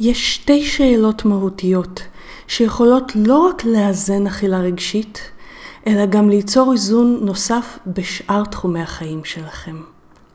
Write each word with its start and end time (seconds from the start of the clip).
יש 0.00 0.34
שתי 0.34 0.64
שאלות 0.64 1.24
מהותיות 1.24 2.02
שיכולות 2.48 3.12
לא 3.14 3.38
רק 3.38 3.64
לאזן 3.64 4.26
אכילה 4.26 4.58
רגשית, 4.58 5.30
אלא 5.86 6.06
גם 6.06 6.28
ליצור 6.28 6.72
איזון 6.72 7.18
נוסף 7.22 7.78
בשאר 7.86 8.44
תחומי 8.44 8.82
החיים 8.82 9.24
שלכם. 9.24 9.76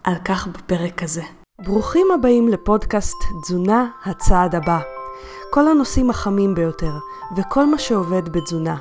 על 0.04 0.16
כך 0.26 0.48
בפרק 0.48 1.04
הזה. 1.04 1.22
ברוכים 1.66 2.08
הבאים 2.14 2.48
לפודקאסט 2.50 3.16
תזונה 3.44 3.88
הצעד 4.06 4.56
הבא. 4.56 4.80
כל 5.52 5.68
הנושאים 5.68 6.10
החמים 6.10 6.56
ביותר 6.56 6.94
וכל 7.38 7.66
מה 7.66 7.78
שעובד 7.78 8.30
בתזונה. 8.30 8.76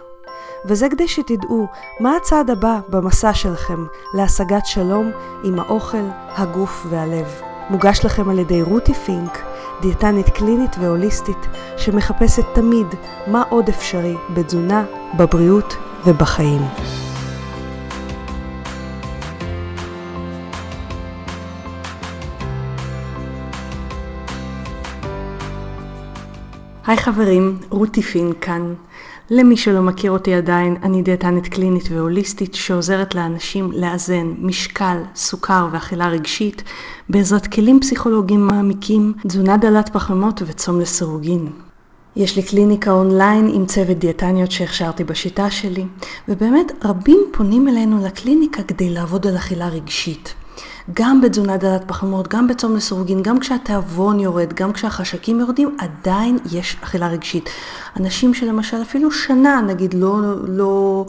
וזה 0.68 0.88
כדי 0.88 1.08
שתדעו 1.08 1.66
מה 2.00 2.16
הצעד 2.16 2.50
הבא 2.50 2.80
במסע 2.88 3.34
שלכם 3.34 3.86
להשגת 4.14 4.66
שלום 4.66 5.10
עם 5.44 5.58
האוכל, 5.58 6.06
הגוף 6.28 6.86
והלב. 6.90 7.40
מוגש 7.70 8.04
לכם 8.04 8.30
על 8.30 8.38
ידי 8.38 8.62
רותי 8.62 8.94
פינק, 8.94 9.53
דיאטנית 9.84 10.28
קלינית 10.28 10.76
והוליסטית 10.80 11.46
שמחפשת 11.76 12.44
תמיד 12.54 12.86
מה 13.26 13.42
עוד 13.48 13.68
אפשרי 13.68 14.14
בתזונה, 14.34 14.84
בבריאות 15.18 15.76
ובחיים. 16.06 16.62
היי 26.86 26.96
חברים, 26.96 27.58
רותי 27.70 28.02
פין 28.02 28.32
כאן. 28.40 28.74
למי 29.30 29.56
שלא 29.56 29.82
מכיר 29.82 30.10
אותי 30.10 30.34
עדיין, 30.34 30.76
אני 30.82 31.02
דיאטנית 31.02 31.48
קלינית 31.48 31.88
והוליסטית 31.90 32.54
שעוזרת 32.54 33.14
לאנשים 33.14 33.72
לאזן 33.72 34.34
משקל, 34.38 34.96
סוכר 35.14 35.68
ואכילה 35.72 36.08
רגשית 36.08 36.62
בעזרת 37.08 37.46
כלים 37.46 37.80
פסיכולוגיים 37.80 38.46
מעמיקים, 38.46 39.12
תזונה 39.26 39.56
דלת 39.56 39.88
פחמות 39.88 40.42
וצום 40.46 40.80
לסירוגין. 40.80 41.48
יש 42.16 42.36
לי 42.36 42.42
קליניקה 42.42 42.90
אונליין 42.90 43.50
עם 43.54 43.66
צוות 43.66 43.98
דיאטניות 43.98 44.50
שהכשרתי 44.50 45.04
בשיטה 45.04 45.50
שלי, 45.50 45.84
ובאמת 46.28 46.72
רבים 46.84 47.20
פונים 47.32 47.68
אלינו 47.68 48.04
לקליניקה 48.06 48.62
כדי 48.62 48.90
לעבוד 48.90 49.26
על 49.26 49.36
אכילה 49.36 49.68
רגשית. 49.68 50.34
גם 50.92 51.20
בתזונה 51.20 51.56
דלת 51.56 51.82
פחמות, 51.86 52.28
גם 52.28 52.48
בצום 52.48 52.76
לסירוגין, 52.76 53.22
גם 53.22 53.40
כשהתיאבון 53.40 54.20
יורד, 54.20 54.52
גם 54.52 54.72
כשהחשקים 54.72 55.40
יורדים, 55.40 55.76
עדיין 55.78 56.38
יש 56.52 56.76
אכילה 56.80 57.08
רגשית. 57.08 57.50
אנשים 58.00 58.34
שלמשל 58.34 58.82
אפילו 58.82 59.10
שנה, 59.10 59.60
נגיד, 59.60 59.94
לא, 59.94 60.18
לא 60.48 61.04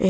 אה, 0.00 0.06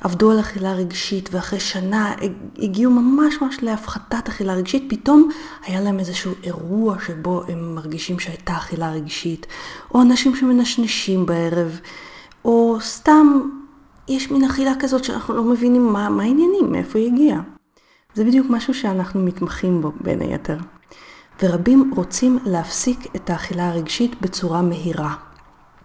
עבדו 0.00 0.30
על 0.30 0.40
אכילה 0.40 0.72
רגשית, 0.72 1.28
ואחרי 1.32 1.60
שנה 1.60 2.14
הגיעו 2.58 2.92
ממש 2.92 3.34
ממש 3.42 3.56
להפחתת 3.62 4.28
אכילה 4.28 4.54
רגשית, 4.54 4.84
פתאום 4.88 5.30
היה 5.66 5.80
להם 5.80 5.98
איזשהו 5.98 6.32
אירוע 6.44 6.96
שבו 7.06 7.42
הם 7.48 7.74
מרגישים 7.74 8.18
שהייתה 8.18 8.56
אכילה 8.56 8.92
רגשית, 8.92 9.46
או 9.94 10.02
אנשים 10.02 10.36
שמנשנשים 10.36 11.26
בערב, 11.26 11.80
או 12.44 12.78
סתם 12.80 13.40
יש 14.08 14.30
מין 14.30 14.44
אכילה 14.44 14.72
כזאת 14.78 15.04
שאנחנו 15.04 15.34
לא 15.34 15.44
מבינים 15.44 15.92
מה, 15.92 16.08
מה 16.08 16.22
העניינים, 16.22 16.72
מאיפה 16.72 16.98
היא 16.98 17.12
הגיעה. 17.12 17.55
זה 18.16 18.24
בדיוק 18.24 18.46
משהו 18.50 18.74
שאנחנו 18.74 19.22
מתמחים 19.22 19.82
בו 19.82 19.92
בין 20.00 20.20
היתר. 20.20 20.56
ורבים 21.42 21.92
רוצים 21.96 22.38
להפסיק 22.44 23.16
את 23.16 23.30
האכילה 23.30 23.68
הרגשית 23.68 24.20
בצורה 24.20 24.62
מהירה. 24.62 25.14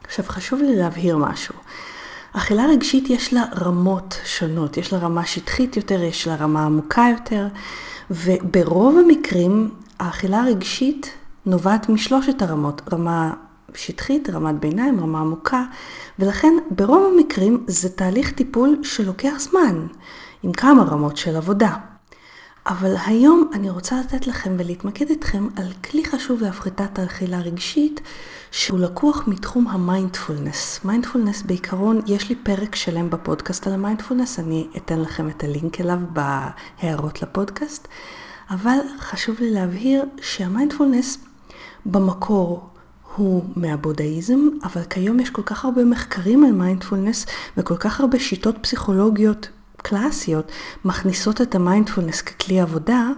עכשיו 0.04 0.26
חשוב 0.28 0.62
לי 0.62 0.76
להבהיר 0.76 1.18
משהו. 1.18 1.56
אכילה 2.34 2.66
רגשית 2.66 3.10
יש 3.10 3.34
לה 3.34 3.44
רמות 3.62 4.18
שונות, 4.26 4.78
יש 4.78 4.94
לה 4.94 5.00
רמה 5.00 5.26
שטחית 5.26 5.78
יותר, 5.78 6.04
יש 6.04 6.28
לה 6.28 6.36
רמה 6.36 6.66
עמוקה 6.66 7.06
יותר, 7.18 7.48
וברוב 8.12 8.98
המקרים 8.98 9.72
האכילה 10.00 10.42
הרגשית 10.42 11.14
נובעת 11.46 11.90
משלושת 11.90 12.42
הרמות, 12.42 12.82
רמה 12.94 13.34
שטחית, 13.74 14.30
רמת 14.30 14.56
ביניים, 14.56 15.00
רמה 15.00 15.20
עמוקה, 15.20 15.64
ולכן 16.20 16.54
ברוב 16.72 17.14
המקרים 17.14 17.64
זה 17.68 17.90
תהליך 17.90 18.32
טיפול 18.32 18.80
שלוקח 18.84 19.34
זמן, 19.40 19.88
עם 20.44 20.52
כמה 20.52 20.84
רמות 20.84 21.18
של 21.18 21.36
עבודה. 21.36 21.91
אבל 22.68 22.96
היום 23.06 23.50
אני 23.54 23.70
רוצה 23.70 24.00
לתת 24.00 24.28
לכם 24.28 24.56
ולהתמקד 24.60 25.10
איתכם 25.10 25.48
על 25.56 25.74
כלי 25.74 26.06
חשוב 26.06 26.42
להפחתת 26.42 27.00
האכילה 27.00 27.38
הרגשית, 27.38 28.02
שהוא 28.52 28.80
לקוח 28.80 29.28
מתחום 29.28 29.68
המיינדפולנס. 29.68 30.80
מיינדפולנס 30.86 31.42
בעיקרון, 31.42 32.02
יש 32.08 32.30
לי 32.30 32.36
פרק 32.36 32.76
שלם 32.76 33.10
בפודקאסט 33.10 33.68
על 33.68 33.74
המיינדפולנס, 33.74 34.40
אני 34.40 34.68
אתן 34.78 35.00
לכם 35.00 35.30
את 35.30 35.44
הלינק 35.44 35.82
אליו 35.82 36.00
בהערות 36.14 37.22
לפודקאסט, 37.22 37.88
אבל 38.50 38.78
חשוב 39.00 39.36
לי 39.40 39.52
להבהיר 39.52 40.06
שהמיינדפולנס 40.22 41.18
במקור 41.86 42.70
הוא 43.16 43.44
מהבודהיזם, 43.56 44.40
אבל 44.64 44.84
כיום 44.84 45.20
יש 45.20 45.30
כל 45.30 45.44
כך 45.44 45.66
הרבה 45.66 45.84
מחקרים 45.84 46.44
על 46.44 46.52
מיינדפולנס 46.52 47.26
וכל 47.58 47.78
כך 47.78 48.00
הרבה 48.00 48.20
שיטות 48.20 48.56
פסיכולוגיות 48.62 49.50
קלאסיות 49.82 50.52
מכניסות 50.86 51.42
את 51.42 51.56
המיינדפולנס 51.56 52.22
ככלי 52.22 52.60
עבודה, 52.60 53.10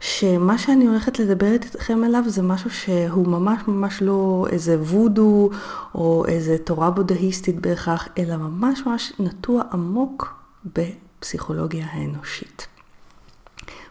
שמה 0.00 0.58
שאני 0.58 0.86
הולכת 0.86 1.18
לדבר 1.18 1.52
איתכם 1.52 2.04
עליו 2.04 2.22
זה 2.26 2.42
משהו 2.42 2.70
שהוא 2.70 3.28
ממש 3.28 3.62
ממש 3.68 4.02
לא 4.02 4.46
איזה 4.50 4.78
וודו 4.80 5.50
או 5.94 6.24
איזה 6.28 6.58
תורה 6.58 6.90
בודהיסטית 6.90 7.60
בהכרח, 7.60 8.08
אלא 8.18 8.36
ממש 8.36 8.82
ממש 8.86 9.12
נטוע 9.18 9.62
עמוק 9.72 10.34
בפסיכולוגיה 10.64 11.86
האנושית. 11.90 12.66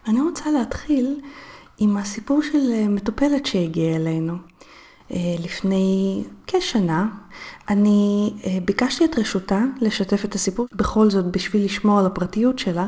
ואני 0.08 0.22
רוצה 0.22 0.52
להתחיל 0.52 1.22
עם 1.78 1.98
הסיפור 1.98 2.42
של 2.42 2.88
מטופלת 2.90 3.46
שהגיעה 3.46 3.96
אלינו. 3.96 4.51
אה, 5.14 5.36
לפני 5.44 6.24
כשנה, 6.48 7.08
אני 7.70 8.34
אה, 8.46 8.58
ביקשתי 8.66 9.06
את 9.06 9.20
רשותה 9.20 9.64
לשתף 9.82 10.26
את 10.26 10.36
הסיפור. 10.36 10.68
בכל 10.76 11.10
זאת, 11.10 11.26
בשביל 11.26 11.66
לשמור 11.66 12.00
על 12.00 12.06
הפרטיות 12.06 12.60
שלה, 12.60 12.86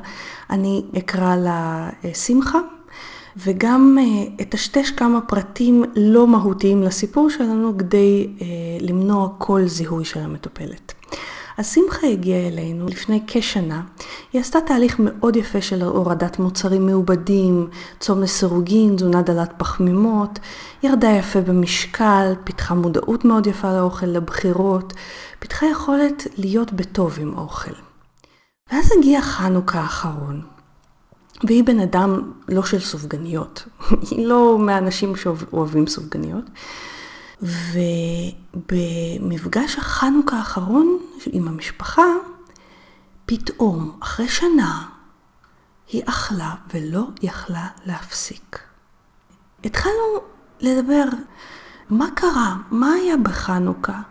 אני 0.49 0.83
אקרא 0.97 1.35
לה 1.35 1.89
אה, 2.05 2.13
שמחה, 2.13 2.59
וגם 3.37 3.97
אטשטש 4.41 4.91
כמה 4.91 5.21
פרטים 5.21 5.83
לא 5.95 6.27
מהותיים 6.27 6.83
לסיפור 6.83 7.29
שלנו 7.29 7.77
כדי 7.77 8.27
למנוע 8.81 9.29
כל 9.37 9.67
זיהוי 9.67 10.05
של 10.05 10.19
המטופלת. 10.19 10.93
אז 11.57 11.73
שמחה 11.73 12.07
הגיעה 12.07 12.47
אלינו 12.47 12.87
לפני 12.87 13.23
כשנה. 13.27 13.81
היא 14.33 14.41
עשתה 14.41 14.61
תהליך 14.61 14.95
מאוד 14.99 15.35
יפה 15.35 15.61
של 15.61 15.81
הורדת 15.81 16.39
מוצרים 16.39 16.85
מעובדים, 16.85 17.67
צום 17.99 18.21
לסירוגין, 18.21 18.95
תזונה 18.95 19.21
דלת 19.21 19.51
פחמימות, 19.57 20.39
ירדה 20.83 21.09
יפה 21.09 21.41
במשקל, 21.41 22.33
פיתחה 22.43 22.73
מודעות 22.73 23.25
מאוד 23.25 23.47
יפה 23.47 23.73
לאוכל, 23.73 24.05
לבחירות, 24.05 24.93
פיתחה 25.39 25.65
יכולת 25.65 26.27
להיות 26.37 26.73
בטוב 26.73 27.17
עם 27.21 27.37
אוכל. 27.37 27.71
ואז 28.71 28.89
הגיע 28.97 29.21
חנוכה 29.21 29.79
האחרון, 29.79 30.41
והיא 31.47 31.63
בן 31.63 31.79
אדם 31.79 32.31
לא 32.49 32.63
של 32.63 32.79
סופגניות, 32.79 33.65
היא 34.11 34.27
לא 34.27 34.57
מהאנשים 34.59 35.15
שאוהבים 35.15 35.87
סופגניות. 35.87 36.45
ובמפגש 38.53 39.77
החנוכה 39.77 40.37
האחרון 40.37 40.99
עם 41.31 41.47
המשפחה, 41.47 42.05
פתאום, 43.25 43.97
אחרי 43.99 44.27
שנה, 44.27 44.87
היא 45.91 46.01
אכלה 46.05 46.55
ולא 46.73 47.07
יכלה 47.21 47.67
להפסיק. 47.85 48.59
התחלנו 49.63 50.19
לדבר, 50.59 51.03
מה 51.89 52.07
קרה? 52.15 52.55
מה 52.71 52.91
היה 52.93 53.17
בחנוכה 53.17 54.01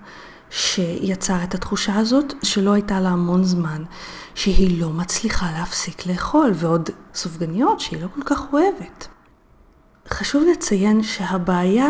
שיצר 0.50 1.44
את 1.44 1.54
התחושה 1.54 1.96
הזאת 1.96 2.34
שלא 2.42 2.72
הייתה 2.72 3.00
לה 3.00 3.08
המון 3.08 3.44
זמן, 3.44 3.84
שהיא 4.34 4.80
לא 4.80 4.90
מצליחה 4.90 5.52
להפסיק 5.52 6.06
לאכול, 6.06 6.50
ועוד 6.54 6.90
סופגניות 7.14 7.80
שהיא 7.80 8.02
לא 8.02 8.08
כל 8.14 8.22
כך 8.24 8.52
אוהבת. 8.52 9.08
חשוב 10.08 10.44
לציין 10.52 11.02
שהבעיה 11.02 11.88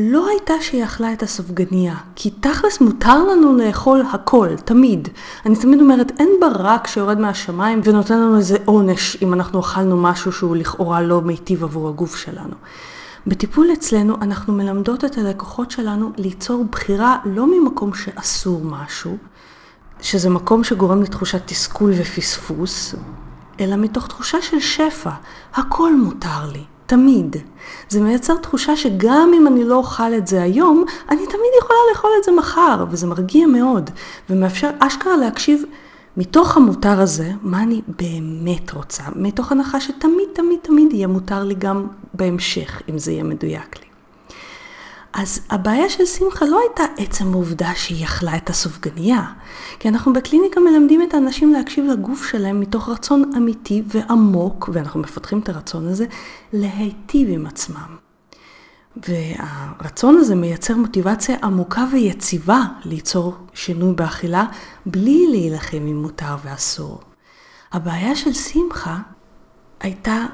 לא 0.00 0.28
הייתה 0.28 0.54
שהיא 0.60 0.84
אכלה 0.84 1.12
את 1.12 1.22
הסופגניה, 1.22 1.94
כי 2.16 2.30
תכלס 2.30 2.80
מותר 2.80 3.24
לנו 3.24 3.56
לאכול 3.56 4.02
הכל, 4.12 4.48
תמיד. 4.64 5.08
אני 5.46 5.56
תמיד 5.56 5.80
אומרת, 5.80 6.12
אין 6.18 6.28
ברק 6.40 6.86
שיורד 6.86 7.18
מהשמיים 7.18 7.80
ונותן 7.84 8.20
לנו 8.20 8.36
איזה 8.36 8.56
עונש 8.64 9.16
אם 9.22 9.34
אנחנו 9.34 9.60
אכלנו 9.60 9.96
משהו 9.96 10.32
שהוא 10.32 10.56
לכאורה 10.56 11.02
לא 11.02 11.20
מיטיב 11.20 11.64
עבור 11.64 11.88
הגוף 11.88 12.16
שלנו. 12.16 12.54
בטיפול 13.26 13.72
אצלנו 13.72 14.16
אנחנו 14.22 14.52
מלמדות 14.52 15.04
את 15.04 15.18
הלקוחות 15.18 15.70
שלנו 15.70 16.12
ליצור 16.16 16.64
בחירה 16.72 17.16
לא 17.24 17.46
ממקום 17.46 17.94
שאסור 17.94 18.60
משהו, 18.64 19.16
שזה 20.00 20.30
מקום 20.30 20.64
שגורם 20.64 21.02
לתחושת 21.02 21.42
תסכול 21.46 21.92
ופספוס, 21.98 22.94
אלא 23.60 23.76
מתוך 23.76 24.06
תחושה 24.06 24.42
של 24.42 24.60
שפע, 24.60 25.10
הכל 25.54 25.96
מותר 25.96 26.50
לי. 26.52 26.64
תמיד. 26.88 27.36
זה 27.88 28.00
מייצר 28.00 28.36
תחושה 28.36 28.76
שגם 28.76 29.30
אם 29.36 29.46
אני 29.46 29.64
לא 29.64 29.76
אוכל 29.76 30.14
את 30.14 30.26
זה 30.26 30.42
היום, 30.42 30.84
אני 31.08 31.26
תמיד 31.26 31.52
יכולה 31.62 31.78
לאכול 31.90 32.10
את 32.18 32.24
זה 32.24 32.32
מחר, 32.32 32.84
וזה 32.90 33.06
מרגיע 33.06 33.46
מאוד, 33.46 33.90
ומאפשר 34.30 34.70
אשכרה 34.78 35.16
להקשיב 35.16 35.62
מתוך 36.16 36.56
המותר 36.56 37.00
הזה, 37.00 37.30
מה 37.42 37.62
אני 37.62 37.82
באמת 37.88 38.72
רוצה, 38.72 39.02
מתוך 39.16 39.52
הנחה 39.52 39.80
שתמיד 39.80 40.28
תמיד 40.32 40.58
תמיד 40.62 40.92
יהיה 40.92 41.06
מותר 41.06 41.44
לי 41.44 41.54
גם 41.54 41.86
בהמשך, 42.14 42.82
אם 42.90 42.98
זה 42.98 43.12
יהיה 43.12 43.24
מדויק 43.24 43.78
לי. 43.80 43.87
אז 45.12 45.40
הבעיה 45.50 45.90
של 45.90 46.06
שמחה 46.06 46.44
לא 46.44 46.60
הייתה 46.60 47.02
עצם 47.02 47.32
העובדה 47.32 47.72
שהיא 47.74 48.04
אכלה 48.04 48.36
את 48.36 48.50
הסופגניה. 48.50 49.22
כי 49.78 49.88
אנחנו 49.88 50.12
בקליניקה 50.12 50.60
מלמדים 50.60 51.02
את 51.02 51.14
האנשים 51.14 51.52
להקשיב 51.52 51.84
לגוף 51.84 52.26
שלהם 52.30 52.60
מתוך 52.60 52.88
רצון 52.88 53.30
אמיתי 53.36 53.82
ועמוק, 53.86 54.70
ואנחנו 54.72 55.00
מפתחים 55.00 55.38
את 55.38 55.48
הרצון 55.48 55.88
הזה, 55.88 56.06
להיטיב 56.52 57.28
עם 57.30 57.46
עצמם. 57.46 57.96
והרצון 58.96 60.16
הזה 60.16 60.34
מייצר 60.34 60.76
מוטיבציה 60.76 61.36
עמוקה 61.42 61.84
ויציבה 61.92 62.62
ליצור 62.84 63.34
שינוי 63.54 63.94
באכילה, 63.94 64.44
בלי 64.86 65.26
להילחם 65.30 65.86
עם 65.86 66.02
מותר 66.02 66.36
ואסור. 66.44 67.00
הבעיה 67.72 68.16
של 68.16 68.32
שמחה 68.32 68.98
הייתה 69.80 70.26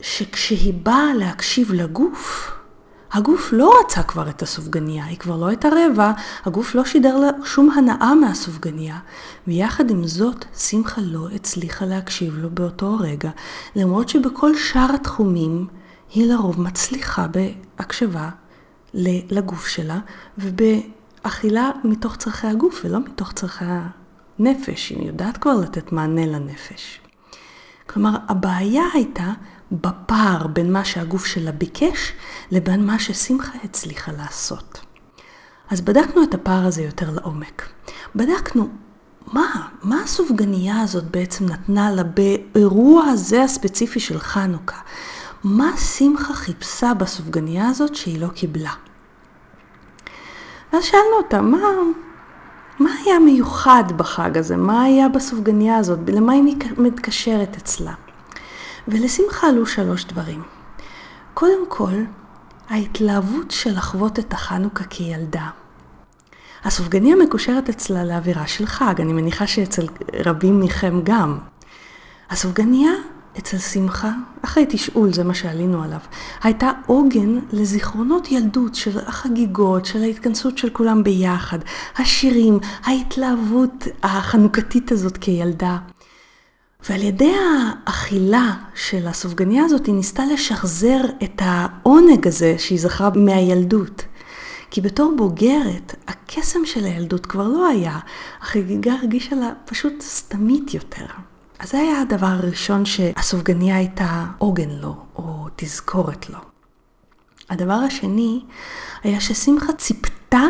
שכשהיא 0.00 0.74
באה 0.82 1.14
להקשיב 1.14 1.72
לגוף, 1.72 2.52
הגוף 3.12 3.52
לא 3.52 3.72
רצה 3.80 4.02
כבר 4.02 4.28
את 4.28 4.42
הסופגניה, 4.42 5.04
היא 5.04 5.18
כבר 5.18 5.36
לא 5.36 5.46
הייתה 5.46 5.68
רבע, 5.72 6.12
הגוף 6.44 6.74
לא 6.74 6.84
שידר 6.84 7.16
לה 7.16 7.30
שום 7.44 7.70
הנאה 7.70 8.14
מהסופגניה, 8.14 8.98
ויחד 9.46 9.90
עם 9.90 10.06
זאת, 10.06 10.44
שמחה 10.56 11.00
לא 11.00 11.28
הצליחה 11.34 11.84
להקשיב 11.84 12.38
לו 12.38 12.50
באותו 12.50 12.96
רגע, 13.00 13.30
למרות 13.76 14.08
שבכל 14.08 14.56
שאר 14.56 14.94
התחומים 14.94 15.66
היא 16.14 16.32
לרוב 16.32 16.60
מצליחה 16.60 17.26
בהקשבה 17.28 18.28
לגוף 19.30 19.66
שלה, 19.66 19.98
ובאכילה 20.38 21.70
מתוך 21.84 22.16
צורכי 22.16 22.46
הגוף 22.46 22.80
ולא 22.84 22.98
מתוך 22.98 23.32
צורכי 23.32 23.64
הנפש, 24.38 24.90
היא 24.90 25.06
יודעת 25.06 25.36
כבר 25.36 25.54
לתת 25.54 25.92
מענה 25.92 26.26
לנפש. 26.26 27.00
כלומר, 27.86 28.16
הבעיה 28.28 28.82
הייתה 28.94 29.32
בפער 29.72 30.46
בין 30.46 30.72
מה 30.72 30.84
שהגוף 30.84 31.26
שלה 31.26 31.52
ביקש 31.52 32.12
לבין 32.50 32.86
מה 32.86 32.98
ששמחה 32.98 33.58
הצליחה 33.64 34.12
לעשות. 34.12 34.80
אז 35.70 35.80
בדקנו 35.80 36.22
את 36.22 36.34
הפער 36.34 36.66
הזה 36.66 36.82
יותר 36.82 37.10
לעומק. 37.10 37.68
בדקנו 38.14 38.68
מה, 39.32 39.68
מה 39.82 40.02
הסופגניה 40.02 40.80
הזאת 40.80 41.04
בעצם 41.04 41.46
נתנה 41.46 41.90
לה 41.90 42.02
באירוע 42.02 43.04
הזה 43.04 43.42
הספציפי 43.42 44.00
של 44.00 44.18
חנוכה. 44.18 44.80
מה 45.44 45.76
שמחה 45.76 46.34
חיפשה 46.34 46.94
בסופגניה 46.94 47.68
הזאת 47.68 47.94
שהיא 47.94 48.20
לא 48.20 48.28
קיבלה. 48.28 48.72
ואז 50.72 50.84
שאלנו 50.84 51.16
אותה, 51.16 51.40
מה, 51.40 51.58
מה 52.78 52.90
היה 53.04 53.18
מיוחד 53.18 53.84
בחג 53.96 54.38
הזה? 54.38 54.56
מה 54.56 54.82
היה 54.82 55.08
בסופגניה 55.08 55.76
הזאת? 55.76 55.98
למה 56.08 56.32
היא 56.32 56.56
מתקשרת 56.76 57.56
אצלה? 57.56 57.92
ולשמחה 58.88 59.48
עלו 59.48 59.66
שלוש 59.66 60.04
דברים. 60.04 60.42
קודם 61.34 61.68
כל, 61.68 61.92
ההתלהבות 62.68 63.50
של 63.50 63.76
לחוות 63.76 64.18
את 64.18 64.32
החנוכה 64.32 64.84
כילדה. 64.84 65.48
הסופגניה 66.64 67.16
מקושרת 67.16 67.68
אצלה 67.68 68.04
לאווירה 68.04 68.46
של 68.46 68.66
חג, 68.66 69.00
אני 69.00 69.12
מניחה 69.12 69.46
שאצל 69.46 69.86
רבים 70.26 70.60
מכם 70.60 71.00
גם. 71.04 71.38
הסופגניה 72.30 72.90
אצל 73.38 73.58
שמחה, 73.58 74.10
אחרי 74.44 74.66
תשאול, 74.68 75.12
זה 75.12 75.24
מה 75.24 75.34
שעלינו 75.34 75.82
עליו, 75.82 75.98
הייתה 76.42 76.70
עוגן 76.86 77.38
לזיכרונות 77.52 78.32
ילדות 78.32 78.74
של 78.74 78.98
החגיגות, 79.06 79.86
של 79.86 80.02
ההתכנסות 80.02 80.58
של 80.58 80.70
כולם 80.70 81.04
ביחד, 81.04 81.58
השירים, 81.96 82.58
ההתלהבות 82.84 83.84
החנוכתית 84.02 84.92
הזאת 84.92 85.16
כילדה. 85.16 85.78
ועל 86.88 87.02
ידי 87.02 87.32
האכילה 87.86 88.54
של 88.74 89.06
הסופגניה 89.06 89.64
הזאת, 89.64 89.86
היא 89.86 89.94
ניסתה 89.94 90.22
לשחזר 90.32 91.00
את 91.24 91.42
העונג 91.44 92.28
הזה 92.28 92.54
שהיא 92.58 92.80
זכרה 92.80 93.10
מהילדות. 93.14 94.04
כי 94.70 94.80
בתור 94.80 95.14
בוגרת, 95.16 95.94
הקסם 96.08 96.58
של 96.64 96.84
הילדות 96.84 97.26
כבר 97.26 97.48
לא 97.48 97.68
היה, 97.68 97.98
החגיגה 98.40 98.94
הרגישה 98.94 99.36
לה 99.36 99.52
פשוט 99.64 99.92
סתמית 100.00 100.74
יותר. 100.74 101.06
אז 101.58 101.70
זה 101.70 101.78
היה 101.78 102.00
הדבר 102.00 102.26
הראשון 102.26 102.84
שהסופגניה 102.84 103.76
הייתה 103.76 104.24
עוגן 104.38 104.70
לו, 104.70 104.96
או 105.16 105.46
תזכורת 105.56 106.30
לו. 106.30 106.38
הדבר 107.50 107.74
השני 107.74 108.40
היה 109.02 109.20
ששמחה 109.20 109.72
ציפתה 109.72 110.42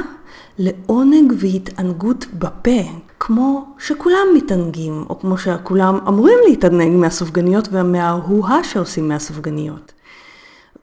לעונג 0.58 1.32
והתענגות 1.38 2.26
בפה, 2.38 2.80
כמו 3.20 3.74
שכולם 3.78 4.26
מתענגים, 4.34 5.04
או 5.10 5.18
כמו 5.18 5.38
שכולם 5.38 5.98
אמורים 6.08 6.38
להתענג 6.48 6.96
מהסופגניות 6.96 7.68
ומההוהה 7.72 8.64
שעושים 8.64 9.08
מהסופגניות. 9.08 9.92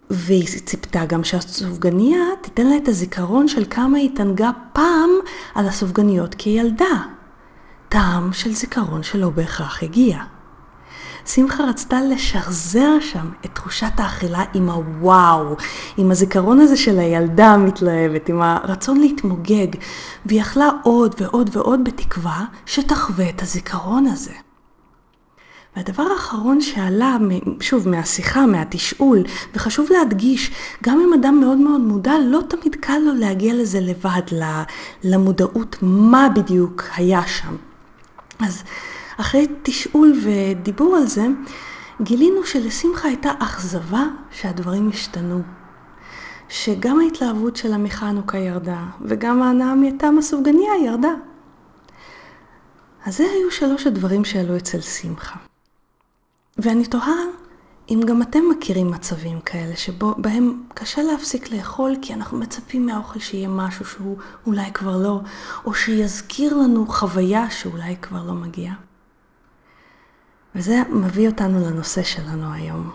והיא 0.09 0.47
ציפתה 0.65 1.05
גם 1.05 1.23
שהסופגניה 1.23 2.19
תיתן 2.41 2.67
לה 2.67 2.77
את 2.77 2.87
הזיכרון 2.87 3.47
של 3.47 3.63
כמה 3.69 3.97
היא 3.97 4.09
התענגה 4.13 4.51
פעם 4.73 5.09
על 5.55 5.67
הסופגניות 5.67 6.35
כילדה. 6.35 7.01
טעם 7.89 8.33
של 8.33 8.53
זיכרון 8.53 9.03
שלא 9.03 9.29
בהכרח 9.29 9.83
הגיע. 9.83 10.17
שמחה 11.27 11.63
רצתה 11.63 12.01
לשחזר 12.01 12.99
שם 12.99 13.29
את 13.45 13.49
תחושת 13.53 13.91
האכילה 13.97 14.43
עם 14.53 14.69
הוואו, 14.69 15.55
עם 15.97 16.11
הזיכרון 16.11 16.59
הזה 16.59 16.77
של 16.77 16.99
הילדה 16.99 17.47
המתלהבת, 17.47 18.29
עם 18.29 18.41
הרצון 18.41 18.99
להתמוגג, 18.99 19.67
והיא 20.25 20.41
אכלה 20.41 20.69
עוד 20.83 21.15
ועוד 21.19 21.49
ועוד 21.53 21.83
בתקווה 21.83 22.45
שתחווה 22.65 23.29
את 23.29 23.41
הזיכרון 23.41 24.07
הזה. 24.07 24.33
והדבר 25.75 26.03
האחרון 26.03 26.61
שעלה, 26.61 27.17
שוב, 27.61 27.89
מהשיחה, 27.89 28.45
מהתשאול, 28.45 29.23
וחשוב 29.55 29.87
להדגיש, 29.91 30.51
גם 30.83 30.99
אם 30.99 31.13
אדם 31.13 31.39
מאוד 31.39 31.57
מאוד 31.57 31.81
מודע, 31.81 32.13
לא 32.25 32.39
תמיד 32.47 32.75
קל 32.75 32.97
לו 32.97 33.13
להגיע 33.13 33.53
לזה 33.53 33.79
לבד, 33.79 34.21
למודעות 35.03 35.75
מה 35.81 36.27
בדיוק 36.35 36.83
היה 36.95 37.21
שם. 37.27 37.55
אז 38.39 38.63
אחרי 39.17 39.47
תשאול 39.63 40.13
ודיבור 40.23 40.95
על 40.95 41.07
זה, 41.07 41.27
גילינו 42.01 42.43
שלשמחה 42.43 43.07
הייתה 43.07 43.31
אכזבה 43.39 44.03
שהדברים 44.31 44.89
השתנו. 44.89 45.41
שגם 46.49 46.99
ההתלהבות 46.99 47.55
שלה 47.55 47.77
מחנוכה 47.77 48.37
ירדה, 48.37 48.85
וגם 49.01 49.41
ההנאה 49.41 49.75
מטעם 49.75 50.17
הסופגניה 50.17 50.71
ירדה. 50.85 51.13
אז 53.05 53.17
זה 53.17 53.23
היו 53.23 53.51
שלוש 53.51 53.87
הדברים 53.87 54.25
שעלו 54.25 54.57
אצל 54.57 54.81
שמחה. 54.81 55.35
ואני 56.57 56.85
תוהה 56.85 57.15
אם 57.89 58.01
גם 58.05 58.21
אתם 58.21 58.39
מכירים 58.51 58.91
מצבים 58.91 59.41
כאלה, 59.41 59.75
שבהם 59.75 60.63
קשה 60.73 61.03
להפסיק 61.03 61.51
לאכול 61.51 61.95
כי 62.01 62.13
אנחנו 62.13 62.37
מצפים 62.37 62.85
מהאוכל 62.85 63.19
שיהיה 63.19 63.49
משהו 63.49 63.85
שהוא 63.85 64.17
אולי 64.45 64.71
כבר 64.73 64.97
לא, 64.97 65.19
או 65.65 65.73
שיזכיר 65.73 66.57
לנו 66.57 66.87
חוויה 66.87 67.49
שאולי 67.49 67.95
כבר 68.01 68.23
לא 68.27 68.33
מגיעה. 68.33 68.86
וזה 70.57 70.81
מביא 70.89 71.29
אותנו 71.29 71.59
לנושא 71.59 72.03
שלנו 72.03 72.53
היום, 72.53 72.91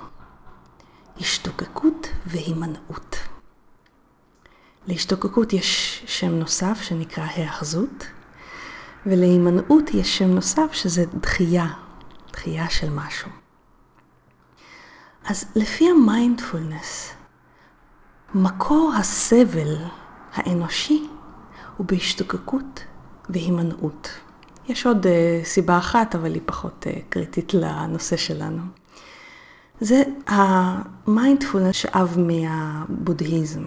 השתוקקות 1.20 2.08
והימנעות. 2.26 3.16
להשתוקקות 4.86 5.52
יש 5.52 6.02
שם 6.06 6.30
נוסף 6.30 6.78
שנקרא 6.82 7.24
היאחזות, 7.24 8.06
ולהימנעות 9.06 9.94
יש 9.94 10.18
שם 10.18 10.24
נוסף 10.24 10.72
שזה 10.72 11.04
דחייה, 11.20 11.66
דחייה 12.32 12.70
של 12.70 12.90
משהו. 12.90 13.30
אז 15.24 15.44
לפי 15.54 15.90
המיינדפולנס, 15.90 17.12
מקור 18.34 18.92
הסבל 18.98 19.76
האנושי 20.32 21.08
הוא 21.76 21.86
בהשתוקקות 21.86 22.84
והימנעות. 23.28 24.08
יש 24.68 24.86
עוד 24.86 25.06
uh, 25.06 25.08
סיבה 25.44 25.78
אחת, 25.78 26.14
אבל 26.14 26.34
היא 26.34 26.42
פחות 26.46 26.86
uh, 26.86 27.00
קריטית 27.08 27.54
לנושא 27.54 28.16
שלנו. 28.16 28.62
זה 29.80 30.02
המיינדפולנס 30.26 31.76
שאב 31.76 32.16
מהבודהיזם. 32.18 33.64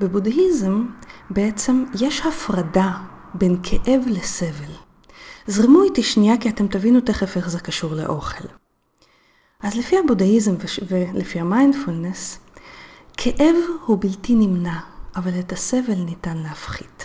בבודהיזם 0.00 0.86
בעצם 1.30 1.84
יש 2.00 2.26
הפרדה 2.26 2.92
בין 3.34 3.56
כאב 3.62 4.02
לסבל. 4.06 4.72
זרמו 5.46 5.82
איתי 5.82 6.02
שנייה 6.02 6.38
כי 6.38 6.48
אתם 6.48 6.66
תבינו 6.66 7.00
תכף 7.00 7.36
איך 7.36 7.50
זה 7.50 7.60
קשור 7.60 7.94
לאוכל. 7.94 8.44
אז 9.62 9.76
לפי 9.76 9.98
הבודהיזם 9.98 10.54
ולפי 10.88 11.40
המיינדפולנס, 11.40 12.38
כאב 13.16 13.54
הוא 13.86 13.98
בלתי 14.00 14.34
נמנע, 14.34 14.78
אבל 15.16 15.38
את 15.40 15.52
הסבל 15.52 15.94
ניתן 15.94 16.36
להפחית. 16.36 17.04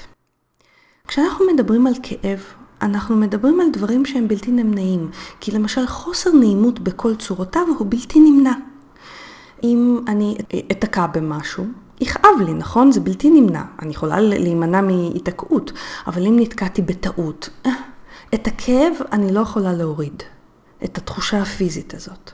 כשאנחנו 1.08 1.46
מדברים 1.54 1.88
על 1.88 1.94
כאב, 2.04 2.40
אנחנו 2.82 3.16
מדברים 3.16 3.62
על 3.62 3.68
דברים 3.74 4.06
שהם 4.06 4.28
בלתי 4.28 4.52
נמנעים, 4.52 5.10
כי 5.40 5.52
למשל 5.52 5.88
חוסר 5.88 6.32
נעימות 6.32 6.80
בכל 6.80 7.16
צורותיו 7.16 7.68
הוא 7.80 7.88
בלתי 7.90 8.20
נמנע. 8.20 8.54
אם 9.64 10.00
אני 10.08 10.38
אתקע 10.72 11.08
במשהו, 11.08 11.66
יכאב 12.02 12.42
לי, 12.46 12.54
נכון? 12.54 12.92
זה 12.92 13.00
בלתי 13.00 13.30
נמנע. 13.30 13.64
אני 13.82 13.92
יכולה 13.92 14.20
להימנע 14.20 14.82
מהיתקעות, 14.82 15.72
אבל 16.08 16.28
אם 16.28 16.40
נתקעתי 16.40 16.82
בטעות, 16.82 17.50
אה, 17.66 17.72
את 18.34 18.48
הכאב 18.48 18.94
אני 19.12 19.34
לא 19.34 19.40
יכולה 19.40 19.74
להוריד, 19.74 20.24
את 20.84 20.98
התחושה 20.98 21.42
הפיזית 21.42 21.94
הזאת. 21.94 22.32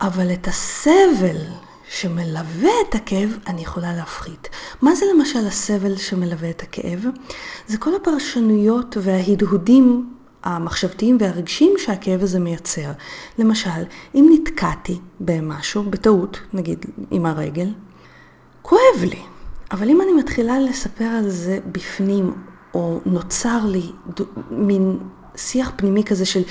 אבל 0.00 0.32
את 0.32 0.48
הסבל 0.48 1.36
שמלווה 1.90 2.70
את 2.88 2.94
הכאב, 2.94 3.38
אני 3.46 3.62
יכולה 3.62 3.96
להפחית. 3.96 4.48
מה 4.82 4.94
זה 4.94 5.06
למשל 5.14 5.46
הסבל 5.46 5.96
שמלווה 5.96 6.50
את 6.50 6.62
הכאב? 6.62 7.04
זה 7.66 7.78
כל 7.78 7.94
הפרשנויות 7.94 8.96
וההדהודים 9.00 10.14
המחשבתיים 10.44 11.16
והרגשיים 11.20 11.72
שהכאב 11.78 12.22
הזה 12.22 12.40
מייצר. 12.40 12.90
למשל, 13.38 13.70
אם 14.14 14.30
נתקעתי 14.32 14.98
במשהו, 15.20 15.82
בטעות, 15.82 16.40
נגיד 16.52 16.86
עם 17.10 17.26
הרגל, 17.26 17.72
כואב 18.62 19.00
לי. 19.00 19.20
אבל 19.70 19.90
אם 19.90 20.00
אני 20.00 20.12
מתחילה 20.12 20.58
לספר 20.58 21.04
על 21.04 21.30
זה 21.30 21.58
בפנים, 21.72 22.34
או 22.74 23.00
נוצר 23.06 23.58
לי 23.66 23.92
מין 24.50 24.98
שיח 25.36 25.72
פנימי 25.76 26.04
כזה 26.04 26.26
של 26.26 26.42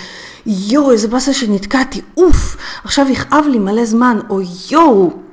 יואו, 0.46 0.92
איזה 0.92 1.08
באסה 1.08 1.34
שנתקעתי, 1.34 2.02
אוף, 2.18 2.58
עכשיו 2.84 3.06
יכאב 3.10 3.46
לי 3.50 3.60
מלא 3.60 3.86
זמן, 3.86 4.20
או 4.30 4.40
יואו, 4.72 5.27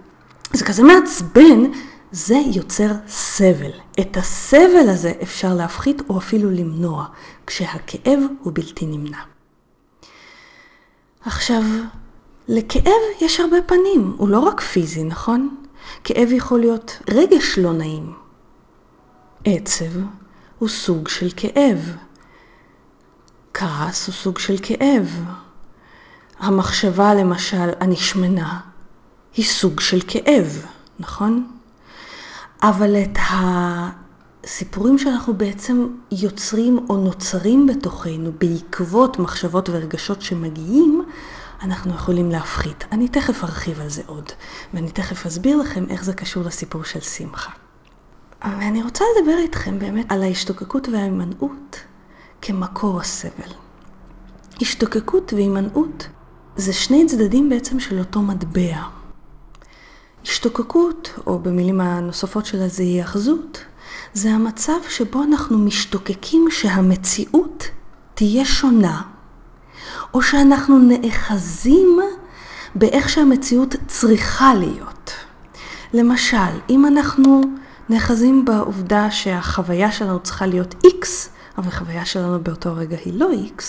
זה 0.54 0.64
כזה 0.64 0.82
מעצבן, 0.82 1.70
זה 2.12 2.36
יוצר 2.54 2.90
סבל. 3.08 3.70
את 4.00 4.16
הסבל 4.16 4.88
הזה 4.88 5.12
אפשר 5.22 5.54
להפחית 5.54 6.02
או 6.08 6.18
אפילו 6.18 6.50
למנוע, 6.50 7.06
כשהכאב 7.46 8.20
הוא 8.42 8.52
בלתי 8.54 8.86
נמנע. 8.86 9.18
עכשיו, 11.24 11.62
לכאב 12.48 13.02
יש 13.20 13.40
הרבה 13.40 13.56
פנים, 13.66 14.14
הוא 14.16 14.28
לא 14.28 14.38
רק 14.38 14.60
פיזי, 14.60 15.04
נכון? 15.04 15.56
כאב 16.04 16.32
יכול 16.32 16.60
להיות 16.60 16.98
רגש 17.10 17.58
לא 17.58 17.72
נעים. 17.72 18.12
עצב 19.44 20.00
הוא 20.58 20.68
סוג 20.68 21.08
של 21.08 21.28
כאב. 21.36 21.96
כעס 23.54 24.06
הוא 24.06 24.14
סוג 24.14 24.38
של 24.38 24.56
כאב. 24.62 25.24
המחשבה 26.38 27.14
למשל, 27.14 27.70
אני 27.80 27.96
שמנה, 27.96 28.60
היא 29.36 29.44
סוג 29.44 29.80
של 29.80 30.00
כאב, 30.08 30.66
נכון? 30.98 31.46
אבל 32.62 32.96
את 32.96 33.18
הסיפורים 33.30 34.98
שאנחנו 34.98 35.34
בעצם 35.34 35.88
יוצרים 36.12 36.86
או 36.88 36.96
נוצרים 36.96 37.66
בתוכנו 37.66 38.32
בעקבות 38.38 39.18
מחשבות 39.18 39.68
ורגשות 39.68 40.22
שמגיעים, 40.22 41.04
אנחנו 41.62 41.94
יכולים 41.94 42.30
להפחית. 42.30 42.84
אני 42.92 43.08
תכף 43.08 43.44
ארחיב 43.44 43.80
על 43.80 43.88
זה 43.88 44.02
עוד, 44.06 44.32
ואני 44.74 44.90
תכף 44.90 45.26
אסביר 45.26 45.56
לכם 45.56 45.84
איך 45.90 46.04
זה 46.04 46.12
קשור 46.12 46.44
לסיפור 46.44 46.84
של 46.84 47.00
שמחה. 47.00 47.50
ואני 48.44 48.82
רוצה 48.82 49.04
לדבר 49.16 49.38
איתכם 49.38 49.78
באמת 49.78 50.12
על 50.12 50.22
ההשתוקקות 50.22 50.88
וההימנעות 50.88 51.80
כמקור 52.42 53.00
הסבל. 53.00 53.52
השתוקקות 54.60 55.32
והימנעות 55.32 56.08
זה 56.56 56.72
שני 56.72 57.06
צדדים 57.06 57.48
בעצם 57.48 57.80
של 57.80 57.98
אותו 57.98 58.22
מטבע. 58.22 59.03
השתוקקות, 60.24 61.10
או 61.26 61.38
במילים 61.38 61.80
הנוספות 61.80 62.46
שלה 62.46 62.68
זה 62.68 62.82
היאחזות, 62.82 63.64
זה 64.14 64.30
המצב 64.30 64.78
שבו 64.88 65.22
אנחנו 65.22 65.58
משתוקקים 65.58 66.46
שהמציאות 66.50 67.64
תהיה 68.14 68.44
שונה, 68.44 69.02
או 70.14 70.22
שאנחנו 70.22 70.78
נאחזים 70.78 71.98
באיך 72.74 73.08
שהמציאות 73.08 73.74
צריכה 73.86 74.54
להיות. 74.54 75.10
למשל, 75.94 76.60
אם 76.70 76.86
אנחנו 76.86 77.40
נאחזים 77.88 78.44
בעובדה 78.44 79.10
שהחוויה 79.10 79.92
שלנו 79.92 80.20
צריכה 80.20 80.46
להיות 80.46 80.74
X, 80.86 81.06
אבל 81.58 81.68
החוויה 81.68 82.04
שלנו 82.04 82.40
באותו 82.42 82.74
רגע 82.74 82.96
היא 83.04 83.14
לא 83.14 83.30
X, 83.56 83.62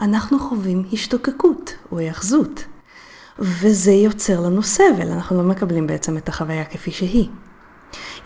אנחנו 0.00 0.38
חווים 0.38 0.84
השתוקקות 0.92 1.74
או 1.92 1.98
היאחזות. 1.98 2.64
וזה 3.38 3.92
יוצר 3.92 4.40
לנו 4.40 4.62
סבל, 4.62 5.12
אנחנו 5.12 5.36
לא 5.36 5.42
מקבלים 5.42 5.86
בעצם 5.86 6.16
את 6.16 6.28
החוויה 6.28 6.64
כפי 6.64 6.90
שהיא. 6.90 7.28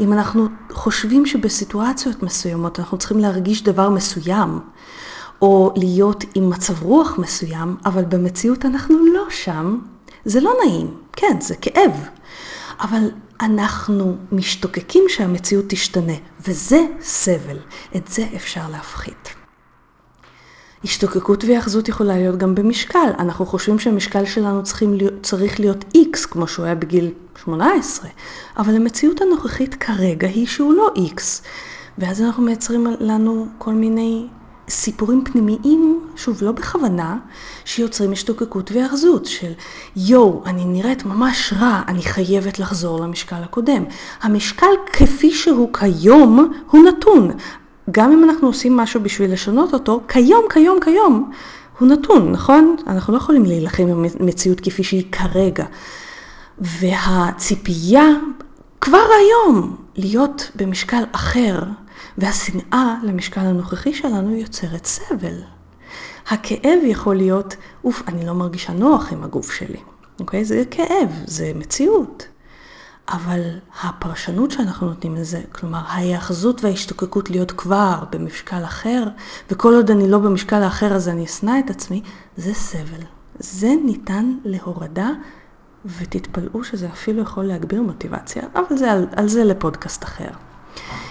אם 0.01 0.13
אנחנו 0.13 0.49
חושבים 0.73 1.27
שבסיטואציות 1.27 2.23
מסוימות 2.23 2.79
אנחנו 2.79 2.99
צריכים 2.99 3.19
להרגיש 3.19 3.63
דבר 3.63 3.91
מסוים, 3.91 4.61
או 5.43 5.75
להיות 5.77 6.25
עם 6.35 6.51
מצב 6.51 6.83
רוח 6.83 7.19
מסוים, 7.19 7.77
אבל 7.87 8.05
במציאות 8.05 8.65
אנחנו 8.65 9.07
לא 9.15 9.25
שם, 9.31 9.79
זה 10.25 10.41
לא 10.41 10.53
נעים. 10.65 10.97
כן, 11.13 11.37
זה 11.41 11.55
כאב. 11.57 12.09
אבל 12.81 13.11
אנחנו 13.41 14.17
משתוקקים 14.33 15.05
שהמציאות 15.09 15.65
תשתנה, 15.69 16.13
וזה 16.47 16.87
סבל. 17.01 17.59
את 17.97 18.09
זה 18.09 18.27
אפשר 18.37 18.69
להפחית. 18.73 19.46
השתוקקות 20.87 21.45
ויאחזות 21.45 21.89
יכולה 21.89 22.17
להיות 22.17 22.39
גם 22.39 22.55
במשקל. 22.55 23.11
אנחנו 23.19 23.47
חושבים 23.47 23.79
שהמשקל 23.79 24.25
שלנו 24.25 24.63
להיות, 24.83 25.13
צריך 25.23 25.61
להיות 25.61 25.85
X, 25.97 26.29
כמו 26.31 26.49
שהוא 26.49 26.65
היה 26.67 26.75
בגיל 26.75 27.13
18, 27.43 28.11
אבל 28.57 28.77
המציאות 28.77 29.21
הנוכחית 29.21 29.75
כרגע 29.75 30.29
היא 30.29 30.47
שהוא 30.47 30.75
לא 30.75 30.91
X. 30.97 31.21
ואז 31.99 32.23
אנחנו 32.23 32.43
מייצרים 32.43 32.87
לנו 33.01 33.47
כל 33.59 33.73
מיני 33.73 34.27
סיפורים 34.69 35.25
פנימיים, 35.25 36.01
שוב, 36.17 36.43
לא 36.43 36.53
בכוונה, 36.53 37.17
שיוצרים 37.65 38.13
השתוקקות 38.13 38.73
והאחזות 38.73 39.27
של 39.27 39.53
יואו, 39.97 40.43
אני 40.47 40.65
נראית 40.65 41.05
ממש 41.05 41.53
רע, 41.61 41.83
אני 41.89 42.03
חייבת 42.03 42.59
לחזור 42.59 43.01
למשקל 43.01 43.43
הקודם. 43.43 43.85
המשקל 44.23 44.73
כפי 44.93 45.31
שהוא 45.31 45.73
כיום 45.73 46.53
הוא 46.71 46.85
נתון. 46.89 47.31
גם 47.91 48.13
אם 48.13 48.25
אנחנו 48.25 48.47
עושים 48.47 48.77
משהו 48.77 49.01
בשביל 49.03 49.33
לשנות 49.33 49.75
אותו, 49.75 50.01
כיום, 50.09 50.45
כיום, 50.53 50.79
כיום, 50.85 51.31
הוא 51.79 51.89
נתון, 51.89 52.33
נכון? 52.33 52.77
אנחנו 52.87 53.13
לא 53.13 53.19
יכולים 53.19 53.45
להילחם 53.45 53.87
עם 53.87 54.05
המציאות 54.21 54.61
כפי 54.61 54.85
שהיא 54.85 55.13
כרגע. 55.13 55.65
והציפייה 56.59 58.07
כבר 58.81 59.07
היום 59.21 59.77
להיות 59.97 60.51
במשקל 60.57 61.03
אחר, 61.13 61.63
והשנאה 62.19 62.95
למשקל 63.03 63.41
הנוכחי 63.41 63.95
שלנו 63.95 64.37
יוצרת 64.37 64.87
סבל. 64.87 65.43
הכאב 66.29 66.79
יכול 66.83 67.17
להיות, 67.17 67.57
אוף, 67.85 68.03
אני 68.09 68.27
לא 68.27 68.33
מרגישה 68.33 68.73
נוח 68.73 69.13
עם 69.13 69.25
הגוף 69.25 69.53
שלי. 69.53 69.81
אוקיי? 70.21 70.45
זה 70.45 70.63
כאב, 70.71 71.11
זה 71.27 71.53
מציאות. 71.55 72.27
אבל 73.09 73.41
הפרשנות 73.83 74.51
שאנחנו 74.51 74.87
נותנים 74.87 75.15
לזה, 75.15 75.41
כלומר 75.53 75.81
ההיאחזות 75.87 76.65
וההשתוקקות 76.65 77.31
להיות 77.31 77.53
כבר 77.53 78.05
במשקל 78.11 78.65
אחר, 78.65 79.05
וכל 79.51 79.75
עוד 79.75 79.91
אני 79.91 80.11
לא 80.11 80.19
במשקל 80.19 80.63
האחר 80.63 80.95
אז 80.95 81.09
אני 81.09 81.25
אשנא 81.25 81.59
את 81.65 81.71
עצמי, 81.71 82.03
זה 82.37 82.55
סבל. 82.55 83.03
זה 83.39 83.75
ניתן 83.85 84.33
להורדה, 84.45 85.11
ותתפלאו 85.99 86.65
שזה 86.65 86.89
אפילו 86.89 87.23
יכול 87.23 87.45
להגביר 87.45 87.83
מוטיבציה, 87.83 88.43
אבל 88.55 88.77
זה 88.77 88.93
על, 88.93 89.07
על 89.17 89.29
זה 89.29 89.45
לפודקאסט 89.45 90.05
אחר. 90.05 90.31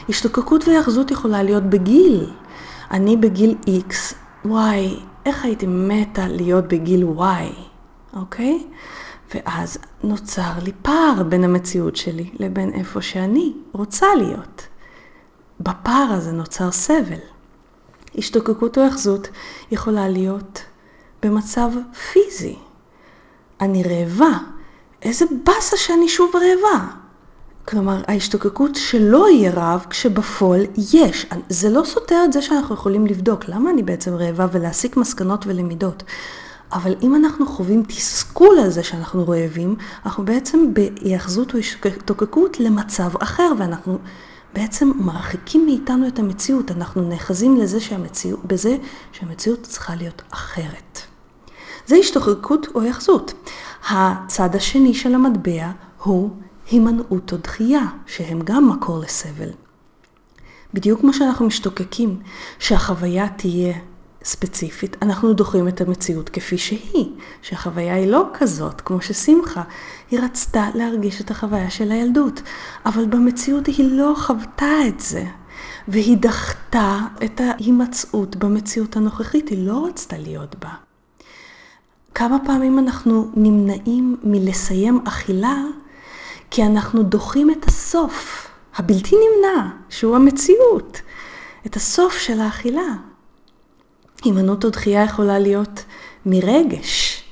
השתוקקות 0.09 0.67
והיאחזות 0.67 1.11
יכולה 1.11 1.43
להיות 1.43 1.63
בגיל. 1.63 2.29
אני 2.91 3.17
בגיל 3.17 3.55
X, 3.65 3.93
וואי, 4.45 4.99
איך 5.25 5.45
הייתי 5.45 5.65
מתה 5.67 6.27
להיות 6.27 6.67
בגיל 6.67 7.05
Y, 7.17 7.21
אוקיי? 8.13 8.63
ואז 9.33 9.77
נוצר 10.03 10.51
לי 10.61 10.71
פער 10.81 11.23
בין 11.29 11.43
המציאות 11.43 11.95
שלי 11.95 12.29
לבין 12.39 12.73
איפה 12.73 13.01
שאני 13.01 13.53
רוצה 13.73 14.07
להיות. 14.17 14.67
בפער 15.59 16.07
הזה 16.11 16.31
נוצר 16.31 16.71
סבל. 16.71 17.19
השתוקקות 18.17 18.77
או 18.77 18.83
היאחזות 18.83 19.27
יכולה 19.71 20.09
להיות 20.09 20.61
במצב 21.23 21.71
פיזי. 22.11 22.55
אני 23.61 23.83
רעבה. 23.83 24.37
איזה 25.01 25.25
באסה 25.45 25.77
שאני 25.77 26.09
שוב 26.09 26.31
רעבה. 26.35 26.87
כלומר, 27.67 28.01
ההשתוקקות 28.07 28.75
שלא 28.75 29.29
יהיה 29.29 29.51
רעב 29.51 29.85
כשבפועל 29.89 30.65
יש. 30.93 31.25
זה 31.49 31.69
לא 31.69 31.83
סותר 31.85 32.21
את 32.25 32.33
זה 32.33 32.41
שאנחנו 32.41 32.75
יכולים 32.75 33.05
לבדוק 33.05 33.47
למה 33.47 33.69
אני 33.69 33.83
בעצם 33.83 34.15
רעבה 34.15 34.47
ולהסיק 34.51 34.97
מסקנות 34.97 35.47
ולמידות. 35.47 36.03
אבל 36.71 36.95
אם 37.01 37.15
אנחנו 37.15 37.47
חווים 37.47 37.83
תסכול 37.87 38.59
על 38.59 38.69
זה 38.69 38.83
שאנחנו 38.83 39.27
רעבים, 39.27 39.75
אנחנו 40.05 40.25
בעצם 40.25 40.73
בהיאחזות 40.73 41.53
או 41.53 41.59
השתוקקות 41.59 42.59
למצב 42.59 43.15
אחר, 43.19 43.51
ואנחנו 43.57 43.97
בעצם 44.53 44.91
מרחיקים 44.95 45.65
מאיתנו 45.65 46.07
את 46.07 46.19
המציאות. 46.19 46.71
אנחנו 46.71 47.09
נאחזים 47.09 47.57
לזה 47.57 47.79
שהמציאות, 47.79 48.45
בזה 48.45 48.77
שהמציאות 49.11 49.61
צריכה 49.61 49.95
להיות 49.95 50.21
אחרת. 50.29 51.01
זה 51.87 51.95
השתוקקות 51.95 52.67
או 52.75 52.81
היאחזות. 52.81 53.33
הצד 53.89 54.55
השני 54.55 54.93
של 54.93 55.15
המטבע 55.15 55.71
הוא 56.03 56.29
הימנעות 56.71 57.31
או 57.31 57.37
דחייה, 57.37 57.85
שהם 58.05 58.39
גם 58.43 58.69
מקור 58.69 58.99
לסבל. 58.99 59.49
בדיוק 60.73 60.99
כמו 61.01 61.13
שאנחנו 61.13 61.45
משתוקקים 61.45 62.19
שהחוויה 62.59 63.27
תהיה 63.29 63.73
ספציפית, 64.25 64.97
אנחנו 65.01 65.33
דוחים 65.33 65.67
את 65.67 65.81
המציאות 65.81 66.29
כפי 66.29 66.57
שהיא, 66.57 67.11
שהחוויה 67.41 67.95
היא 67.95 68.07
לא 68.07 68.25
כזאת, 68.33 68.81
כמו 68.81 69.01
ששמחה, 69.01 69.63
היא 70.11 70.19
רצתה 70.19 70.67
להרגיש 70.75 71.21
את 71.21 71.31
החוויה 71.31 71.69
של 71.69 71.91
הילדות, 71.91 72.41
אבל 72.85 73.05
במציאות 73.05 73.67
היא 73.67 73.91
לא 73.91 74.13
חוותה 74.17 74.87
את 74.87 74.99
זה, 74.99 75.25
והיא 75.87 76.17
דחתה 76.17 76.99
את 77.23 77.41
ההימצאות 77.41 78.35
במציאות 78.35 78.95
הנוכחית, 78.95 79.49
היא 79.49 79.67
לא 79.67 79.85
רצתה 79.87 80.17
להיות 80.17 80.55
בה. 80.55 80.69
כמה 82.15 82.37
פעמים 82.45 82.79
אנחנו 82.79 83.31
נמנעים 83.33 84.17
מלסיים 84.23 84.99
אכילה 85.07 85.57
כי 86.51 86.63
אנחנו 86.63 87.03
דוחים 87.03 87.49
את 87.49 87.65
הסוף, 87.67 88.47
הבלתי 88.75 89.15
נמנע, 89.15 89.69
שהוא 89.89 90.15
המציאות, 90.15 91.01
את 91.65 91.75
הסוף 91.75 92.17
של 92.17 92.41
האכילה. 92.41 93.14
הימנעות 94.23 94.65
או 94.65 94.69
דחייה 94.69 95.03
יכולה 95.03 95.39
להיות 95.39 95.83
מרגש. 96.25 97.23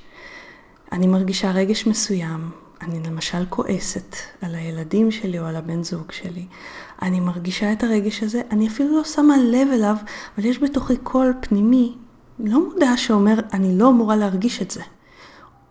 אני 0.91 1.07
מרגישה 1.07 1.51
רגש 1.51 1.87
מסוים, 1.87 2.49
אני 2.81 2.99
למשל 3.05 3.45
כועסת 3.49 4.15
על 4.41 4.55
הילדים 4.55 5.11
שלי 5.11 5.39
או 5.39 5.45
על 5.45 5.55
הבן 5.55 5.83
זוג 5.83 6.11
שלי. 6.11 6.45
אני 7.01 7.19
מרגישה 7.19 7.71
את 7.71 7.83
הרגש 7.83 8.23
הזה, 8.23 8.41
אני 8.51 8.67
אפילו 8.67 8.97
לא 8.97 9.03
שמה 9.03 9.37
לב 9.37 9.67
אליו, 9.73 9.95
אבל 10.37 10.45
יש 10.45 10.59
בתוכי 10.59 10.97
קול 10.97 11.33
פנימי, 11.41 11.95
לא 12.39 12.69
מודע 12.69 12.97
שאומר, 12.97 13.39
אני 13.53 13.77
לא 13.77 13.89
אמורה 13.89 14.15
להרגיש 14.15 14.61
את 14.61 14.71
זה. 14.71 14.81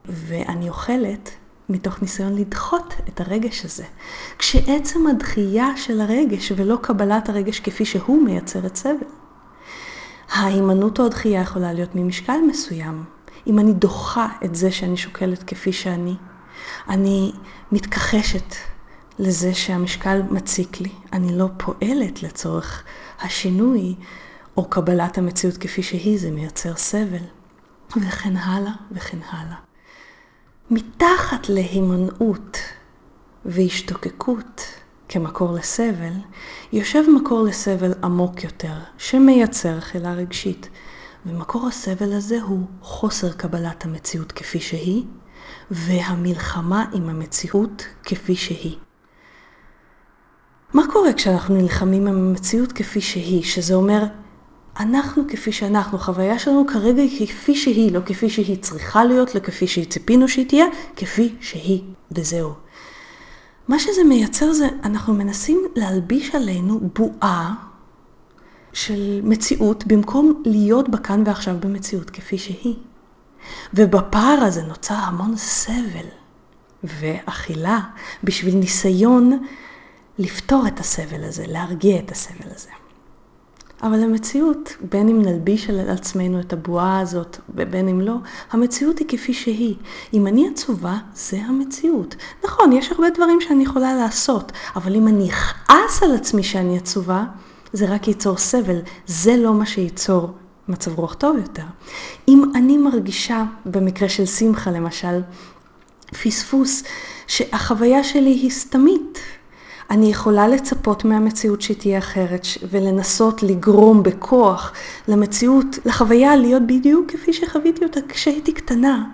ואני 0.04 0.68
אוכלת 0.68 1.30
מתוך 1.68 2.02
ניסיון 2.02 2.34
לדחות 2.36 2.94
את 3.08 3.20
הרגש 3.20 3.64
הזה. 3.64 3.84
כשעצם 4.38 5.06
הדחייה 5.06 5.76
של 5.76 6.00
הרגש 6.00 6.52
ולא 6.56 6.78
קבלת 6.80 7.28
הרגש 7.28 7.60
כפי 7.60 7.84
שהוא 7.84 8.22
מייצרת 8.22 8.76
סבל. 8.76 9.21
ההימנעות 10.32 11.00
או 11.00 11.06
הדחייה 11.06 11.40
יכולה 11.40 11.72
להיות 11.72 11.94
ממשקל 11.94 12.38
מסוים. 12.48 13.04
אם 13.46 13.58
אני 13.58 13.72
דוחה 13.72 14.28
את 14.44 14.54
זה 14.54 14.70
שאני 14.72 14.96
שוקלת 14.96 15.42
כפי 15.42 15.72
שאני, 15.72 16.14
אני 16.88 17.32
מתכחשת 17.72 18.54
לזה 19.18 19.54
שהמשקל 19.54 20.22
מציק 20.30 20.80
לי, 20.80 20.92
אני 21.12 21.38
לא 21.38 21.46
פועלת 21.56 22.22
לצורך 22.22 22.84
השינוי 23.20 23.94
או 24.56 24.64
קבלת 24.64 25.18
המציאות 25.18 25.56
כפי 25.56 25.82
שהיא, 25.82 26.20
זה 26.20 26.30
מייצר 26.30 26.76
סבל, 26.76 27.24
וכן 27.96 28.36
הלאה 28.36 28.72
וכן 28.92 29.18
הלאה. 29.30 29.56
מתחת 30.70 31.48
להימנעות 31.48 32.58
והשתוקקות 33.44 34.62
כמקור 35.12 35.52
לסבל, 35.52 36.12
יושב 36.72 37.02
מקור 37.16 37.42
לסבל 37.42 37.92
עמוק 38.04 38.44
יותר, 38.44 38.74
שמייצר 38.98 39.80
חילה 39.80 40.12
רגשית. 40.12 40.68
ומקור 41.26 41.68
הסבל 41.68 42.12
הזה 42.12 42.42
הוא 42.42 42.66
חוסר 42.82 43.32
קבלת 43.32 43.84
המציאות 43.84 44.32
כפי 44.32 44.60
שהיא, 44.60 45.04
והמלחמה 45.70 46.84
עם 46.92 47.08
המציאות 47.08 47.86
כפי 48.02 48.36
שהיא. 48.36 48.76
מה 50.74 50.82
קורה 50.92 51.12
כשאנחנו 51.12 51.54
נלחמים 51.54 52.06
עם 52.06 52.28
המציאות 52.28 52.72
כפי 52.72 53.00
שהיא, 53.00 53.42
שזה 53.42 53.74
אומר, 53.74 54.04
אנחנו 54.80 55.22
כפי 55.28 55.52
שאנחנו, 55.52 55.98
חוויה 55.98 56.38
שלנו 56.38 56.66
כרגע 56.66 57.02
היא 57.02 57.28
כפי 57.28 57.54
שהיא, 57.54 57.92
לא 57.92 58.00
כפי 58.06 58.30
שהיא 58.30 58.62
צריכה 58.62 59.04
להיות, 59.04 59.34
לא 59.34 59.40
כפי 59.40 59.66
שהיא 59.66 59.86
ציפינו 59.86 60.28
שהיא 60.28 60.48
תהיה, 60.48 60.66
כפי 60.96 61.34
שהיא, 61.40 61.82
וזהו. 62.12 62.61
מה 63.68 63.78
שזה 63.78 64.04
מייצר 64.04 64.52
זה, 64.52 64.68
אנחנו 64.84 65.14
מנסים 65.14 65.62
להלביש 65.76 66.34
עלינו 66.34 66.80
בועה 66.98 67.54
של 68.72 69.20
מציאות, 69.24 69.86
במקום 69.86 70.42
להיות 70.46 70.88
בכאן 70.88 71.22
ועכשיו 71.26 71.56
במציאות 71.60 72.10
כפי 72.10 72.38
שהיא. 72.38 72.76
ובפער 73.74 74.38
הזה 74.42 74.62
נוצר 74.62 74.94
המון 74.94 75.36
סבל 75.36 76.06
ואכילה 76.84 77.80
בשביל 78.24 78.54
ניסיון 78.54 79.46
לפתור 80.18 80.66
את 80.66 80.80
הסבל 80.80 81.24
הזה, 81.24 81.44
להרגיע 81.46 81.98
את 81.98 82.10
הסבל 82.10 82.50
הזה. 82.54 82.68
אבל 83.82 84.02
המציאות, 84.02 84.76
בין 84.90 85.08
אם 85.08 85.22
נלביש 85.22 85.70
על 85.70 85.90
עצמנו 85.90 86.40
את 86.40 86.52
הבועה 86.52 87.00
הזאת 87.00 87.36
ובין 87.54 87.88
אם 87.88 88.00
לא, 88.00 88.14
המציאות 88.50 88.98
היא 88.98 89.08
כפי 89.08 89.34
שהיא. 89.34 89.74
אם 90.14 90.26
אני 90.26 90.48
עצובה, 90.48 90.98
זה 91.14 91.38
המציאות. 91.46 92.16
נכון, 92.44 92.72
יש 92.72 92.92
הרבה 92.92 93.10
דברים 93.10 93.40
שאני 93.40 93.64
יכולה 93.64 93.94
לעשות, 93.94 94.52
אבל 94.76 94.94
אם 94.94 95.08
אני 95.08 95.30
אכעס 95.30 96.02
על 96.02 96.14
עצמי 96.14 96.42
שאני 96.42 96.76
עצובה, 96.76 97.24
זה 97.72 97.94
רק 97.94 98.08
ייצור 98.08 98.36
סבל. 98.36 98.78
זה 99.06 99.36
לא 99.36 99.54
מה 99.54 99.66
שייצור 99.66 100.30
מצב 100.68 100.98
רוח 100.98 101.14
טוב 101.14 101.36
יותר. 101.36 101.64
אם 102.28 102.42
אני 102.54 102.76
מרגישה, 102.76 103.44
במקרה 103.66 104.08
של 104.08 104.26
שמחה 104.26 104.70
למשל, 104.70 105.20
פספוס, 106.22 106.82
שהחוויה 107.26 108.04
שלי 108.04 108.30
היא 108.30 108.50
סתמית, 108.50 109.18
אני 109.90 110.10
יכולה 110.10 110.48
לצפות 110.48 111.04
מהמציאות 111.04 111.62
שהיא 111.62 111.76
תהיה 111.76 111.98
אחרת 111.98 112.46
ולנסות 112.70 113.42
לגרום 113.42 114.02
בכוח 114.02 114.72
למציאות, 115.08 115.66
לחוויה 115.84 116.36
להיות 116.36 116.62
בדיוק 116.66 117.10
כפי 117.10 117.32
שחוויתי 117.32 117.84
אותה 117.84 118.00
כשהייתי 118.08 118.52
קטנה. 118.52 119.04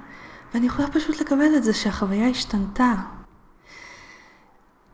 ואני 0.55 0.67
יכולה 0.67 0.89
פשוט 0.89 1.21
לקבל 1.21 1.57
את 1.57 1.65
זה 1.65 1.75
שהחוויה 1.75 2.29
השתנתה. 2.29 2.95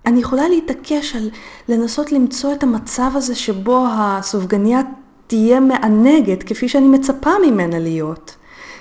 אני 0.07 0.21
יכולה 0.21 0.49
להתעקש 0.49 1.17
על 1.17 1.31
לנסות 1.69 2.13
למצוא 2.13 2.53
את 2.53 2.63
המצב 2.63 3.11
הזה 3.15 3.35
שבו 3.35 3.87
הסופגניה 3.91 4.81
תהיה 5.27 5.61
מענגת 5.61 6.43
כפי 6.43 6.69
שאני 6.69 6.89
מצפה 6.89 7.31
ממנה 7.47 7.79
להיות. 7.79 8.37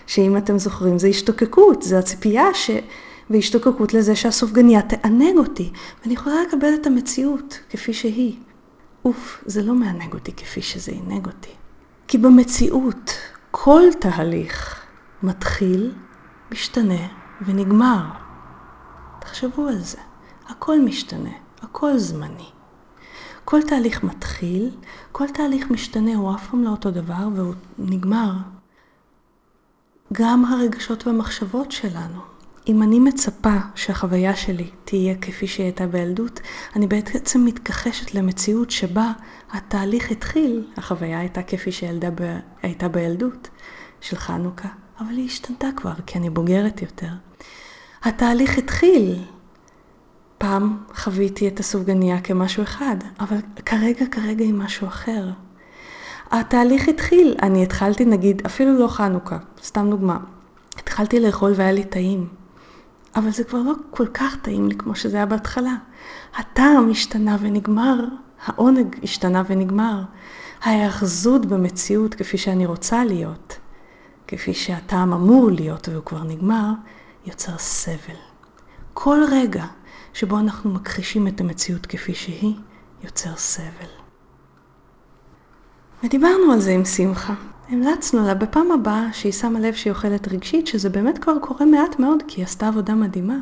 שאם 0.08 0.38
אתם 0.38 0.60
זוכרים 0.60 1.00
זה 1.00 1.08
השתוקקות, 1.08 1.82
זה 1.82 2.00
הציפייה 2.00 2.54
ש... 2.54 2.72
והשתוקקות 3.34 3.94
לזה 3.94 4.16
שהסופגניה 4.16 4.82
תענג 4.82 5.38
אותי, 5.38 5.72
ואני 6.02 6.14
יכולה 6.14 6.36
לקבל 6.48 6.74
את 6.82 6.88
המציאות 6.88 7.60
כפי 7.70 7.94
שהיא. 7.94 8.38
אוף, 9.06 9.44
זה 9.46 9.64
לא 9.64 9.74
מענג 9.74 10.14
אותי 10.14 10.34
כפי 10.34 10.62
שזה 10.62 10.92
עינג 10.92 11.26
אותי. 11.26 11.52
כי 12.08 12.18
במציאות 12.18 13.12
כל 13.52 13.84
תהליך 14.00 14.82
מתחיל, 15.24 15.92
משתנה 16.52 17.08
ונגמר. 17.46 18.04
תחשבו 19.20 19.68
על 19.68 19.80
זה. 19.80 19.98
הכל 20.48 20.82
משתנה, 20.82 21.34
הכל 21.62 21.98
זמני. 21.98 22.50
כל 23.46 23.62
תהליך 23.62 24.04
מתחיל, 24.04 24.72
כל 25.12 25.28
תהליך 25.34 25.72
משתנה, 25.72 26.16
הוא 26.16 26.36
אף 26.36 26.50
פעם 26.50 26.64
לא 26.64 26.70
אותו 26.70 26.92
דבר 26.92 27.28
והוא 27.36 27.54
נגמר. 27.78 28.32
גם 30.14 30.46
הרגשות 30.46 31.08
והמחשבות 31.08 31.72
שלנו. 31.72 32.33
אם 32.68 32.84
אני 32.84 33.00
מצפה 33.00 33.58
שהחוויה 33.76 34.36
שלי 34.36 34.70
תהיה 34.86 35.16
כפי 35.16 35.48
שהיא 35.48 35.64
הייתה 35.64 35.88
בילדות, 35.88 36.40
אני 36.76 36.88
בעצם 36.88 37.46
מתכחשת 37.46 38.16
למציאות 38.16 38.72
שבה 38.72 39.12
התהליך 39.52 40.12
התחיל, 40.12 40.68
החוויה 40.78 41.20
הייתה 41.20 41.44
כפי 41.44 41.72
שהילדה 41.72 42.10
ב... 42.12 42.38
הייתה 42.62 42.88
בילדות 42.88 43.50
של 44.02 44.16
חנוכה, 44.18 44.68
אבל 45.00 45.18
היא 45.18 45.26
השתנתה 45.26 45.68
כבר, 45.76 45.94
כי 46.06 46.18
אני 46.18 46.30
בוגרת 46.30 46.82
יותר. 46.82 47.12
התהליך 48.04 48.58
התחיל, 48.58 49.24
פעם 50.38 50.78
חוויתי 50.96 51.48
את 51.48 51.60
הסופגניה 51.60 52.22
כמשהו 52.22 52.64
אחד, 52.64 52.96
אבל 53.20 53.38
כרגע, 53.66 54.06
כרגע 54.12 54.46
היא 54.46 54.54
משהו 54.54 54.88
אחר. 54.88 55.30
התהליך 56.32 56.90
התחיל, 56.90 57.36
אני 57.42 57.64
התחלתי 57.64 58.06
נגיד, 58.06 58.42
אפילו 58.46 58.80
לא 58.80 58.88
חנוכה, 58.88 59.38
סתם 59.64 59.90
דוגמה. 59.90 60.18
התחלתי 60.78 61.20
לאכול 61.20 61.54
והיה 61.56 61.72
לי 61.72 61.84
טעים, 61.84 62.43
אבל 63.16 63.32
זה 63.32 63.44
כבר 63.44 63.60
לא 63.62 63.74
כל 63.92 64.08
כך 64.14 64.36
טעים 64.42 64.68
לי 64.68 64.76
כמו 64.76 64.96
שזה 64.96 65.18
היה 65.18 65.26
בהתחלה. 65.26 65.76
הטעם 66.36 66.90
השתנה 66.92 67.38
ונגמר, 67.40 68.06
העונג 68.46 68.96
השתנה 69.04 69.44
ונגמר. 69.48 70.04
ההאחזות 70.64 71.46
במציאות 71.46 72.16
כפי 72.16 72.38
שאני 72.38 72.66
רוצה 72.66 73.06
להיות, 73.06 73.60
כפי 74.28 74.54
שהטעם 74.54 75.14
אמור 75.14 75.52
להיות 75.52 75.90
והוא 75.90 76.04
כבר 76.06 76.24
נגמר, 76.24 76.72
יוצר 77.26 77.58
סבל. 77.58 78.20
כל 78.94 79.20
רגע 79.32 79.66
שבו 80.14 80.40
אנחנו 80.40 80.74
מכחישים 80.74 81.28
את 81.28 81.42
המציאות 81.42 81.86
כפי 81.86 82.14
שהיא, 82.14 82.56
יוצר 83.04 83.36
סבל. 83.36 83.92
ודיברנו 86.04 86.52
על 86.54 86.60
זה 86.60 86.72
עם 86.72 86.86
שמחה. 86.86 87.34
המלצנו 87.70 88.28
לה 88.28 88.34
בפעם 88.34 88.72
הבאה 88.72 89.14
שהיא 89.14 89.32
שמה 89.32 89.60
לב 89.60 89.74
שהיא 89.74 89.94
אוכלת 89.94 90.28
רגשית, 90.28 90.68
שזה 90.68 90.90
באמת 90.90 91.18
כבר 91.18 91.40
קורה 91.40 91.66
מעט 91.66 92.00
מאוד, 92.00 92.24
כי 92.28 92.42
היא 92.42 92.46
עשתה 92.46 92.68
עבודה 92.68 92.94
מדהימה. 92.96 93.38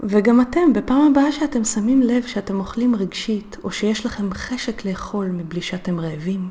וגם 0.00 0.40
אתם, 0.40 0.72
בפעם 0.72 1.10
הבאה 1.10 1.32
שאתם 1.32 1.64
שמים 1.64 2.02
לב 2.02 2.26
שאתם 2.26 2.58
אוכלים 2.58 2.94
רגשית, 2.94 3.56
או 3.64 3.70
שיש 3.70 4.06
לכם 4.06 4.32
חשק 4.32 4.84
לאכול 4.84 5.26
מבלי 5.26 5.62
שאתם 5.62 6.00
רעבים, 6.00 6.48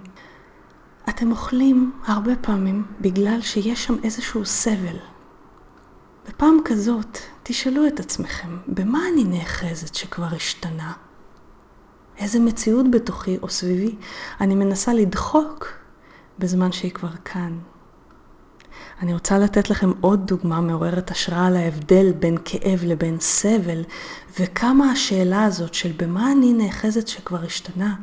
אתם 1.10 1.32
אוכלים 1.32 1.92
הרבה 2.06 2.36
פעמים 2.36 2.86
בגלל 3.02 3.42
שיש 3.42 3.86
שם 3.86 3.96
איזשהו 4.04 4.46
סבל. 4.46 4.98
בפעם 6.28 6.58
כזאת, 6.66 7.18
תשאלו 7.44 7.88
את 7.88 8.00
עצמכם, 8.00 8.58
במה 8.68 9.00
אני 9.14 9.24
נאחזת 9.24 9.96
שכבר 9.96 10.28
השתנה? 10.36 10.94
איזה 12.18 12.40
מציאות 12.40 12.92
בתוכי 12.92 13.38
או 13.42 13.50
סביבי 13.50 13.96
אני 14.42 14.56
מנסה 14.56 14.94
לדחוק 14.94 15.79
בזמן 16.40 16.72
שהיא 16.72 16.92
כבר 16.92 17.12
כאן. 17.26 17.58
אני 19.02 19.14
רוצה 19.14 19.38
לתת 19.38 19.70
לכם 19.70 19.92
עוד 20.02 20.28
דוגמה 20.28 20.62
מעוררת 20.62 21.12
השראה 21.12 21.48
על 21.48 21.56
ההבדל 21.56 22.12
בין 22.20 22.38
כאב 22.46 22.84
לבין 22.84 23.20
סבל, 23.20 23.84
וכמה 24.40 24.92
השאלה 24.92 25.44
הזאת 25.44 25.74
של 25.74 25.92
במה 25.98 26.32
אני 26.32 26.54
נאחזת 26.54 27.08
שכבר 27.08 27.44
השתנה, 27.44 27.96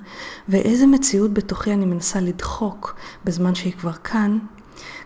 ואיזה 0.49 0.87
מציאות 0.87 1.33
בתוכי 1.33 1.73
אני 1.73 1.85
מנסה 1.85 2.21
לדחוק 2.21 2.95
בזמן 3.25 3.55
שהיא 3.55 3.73
כבר 3.73 3.93
כאן, 3.93 4.39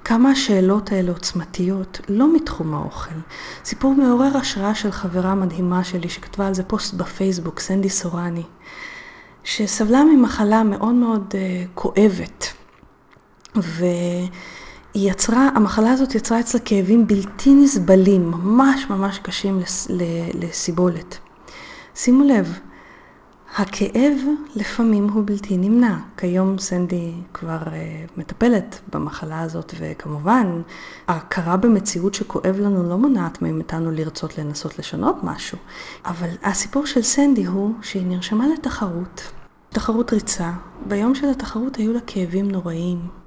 כמה 0.04 0.30
השאלות 0.30 0.92
האלה 0.92 1.12
עוצמתיות, 1.12 2.00
לא 2.08 2.34
מתחום 2.34 2.74
האוכל. 2.74 3.14
סיפור 3.64 3.94
מעורר 3.94 4.36
השראה 4.36 4.74
של 4.74 4.90
חברה 4.90 5.34
מדהימה 5.34 5.84
שלי 5.84 6.08
שכתבה 6.08 6.46
על 6.46 6.54
זה 6.54 6.62
פוסט 6.62 6.94
בפייסבוק, 6.94 7.60
סנדי 7.60 7.90
סורני, 7.90 8.42
שסבלה 9.44 10.04
ממחלה 10.04 10.62
מאוד 10.62 10.94
מאוד 10.94 11.32
uh, 11.32 11.68
כואבת. 11.74 12.60
והיא 13.56 14.30
יצרה, 14.94 15.48
המחלה 15.54 15.92
הזאת 15.92 16.14
יצרה 16.14 16.40
אצלה 16.40 16.60
כאבים 16.60 17.06
בלתי 17.06 17.54
נסבלים, 17.54 18.30
ממש 18.30 18.86
ממש 18.90 19.18
קשים 19.18 19.60
לס, 19.60 19.88
לסיבולת. 20.34 21.18
שימו 21.94 22.24
לב, 22.24 22.58
הכאב 23.56 24.16
לפעמים 24.54 25.08
הוא 25.08 25.22
בלתי 25.26 25.56
נמנע. 25.56 25.96
כיום 26.16 26.58
סנדי 26.58 27.12
כבר 27.34 27.58
uh, 27.62 27.68
מטפלת 28.16 28.80
במחלה 28.92 29.40
הזאת, 29.40 29.74
וכמובן, 29.78 30.62
ההכרה 31.08 31.56
במציאות 31.56 32.14
שכואב 32.14 32.56
לנו 32.60 32.88
לא 32.88 32.98
מונעת 32.98 33.42
מאיתנו 33.42 33.90
לרצות 33.90 34.38
לנסות 34.38 34.78
לשנות 34.78 35.16
משהו. 35.22 35.58
אבל 36.04 36.28
הסיפור 36.42 36.86
של 36.86 37.02
סנדי 37.02 37.44
הוא 37.44 37.74
שהיא 37.82 38.06
נרשמה 38.06 38.46
לתחרות, 38.48 39.22
תחרות 39.68 40.12
ריצה. 40.12 40.52
ביום 40.86 41.14
של 41.14 41.28
התחרות 41.28 41.76
היו 41.76 41.92
לה 41.92 42.00
כאבים 42.06 42.50
נוראיים. 42.50 43.19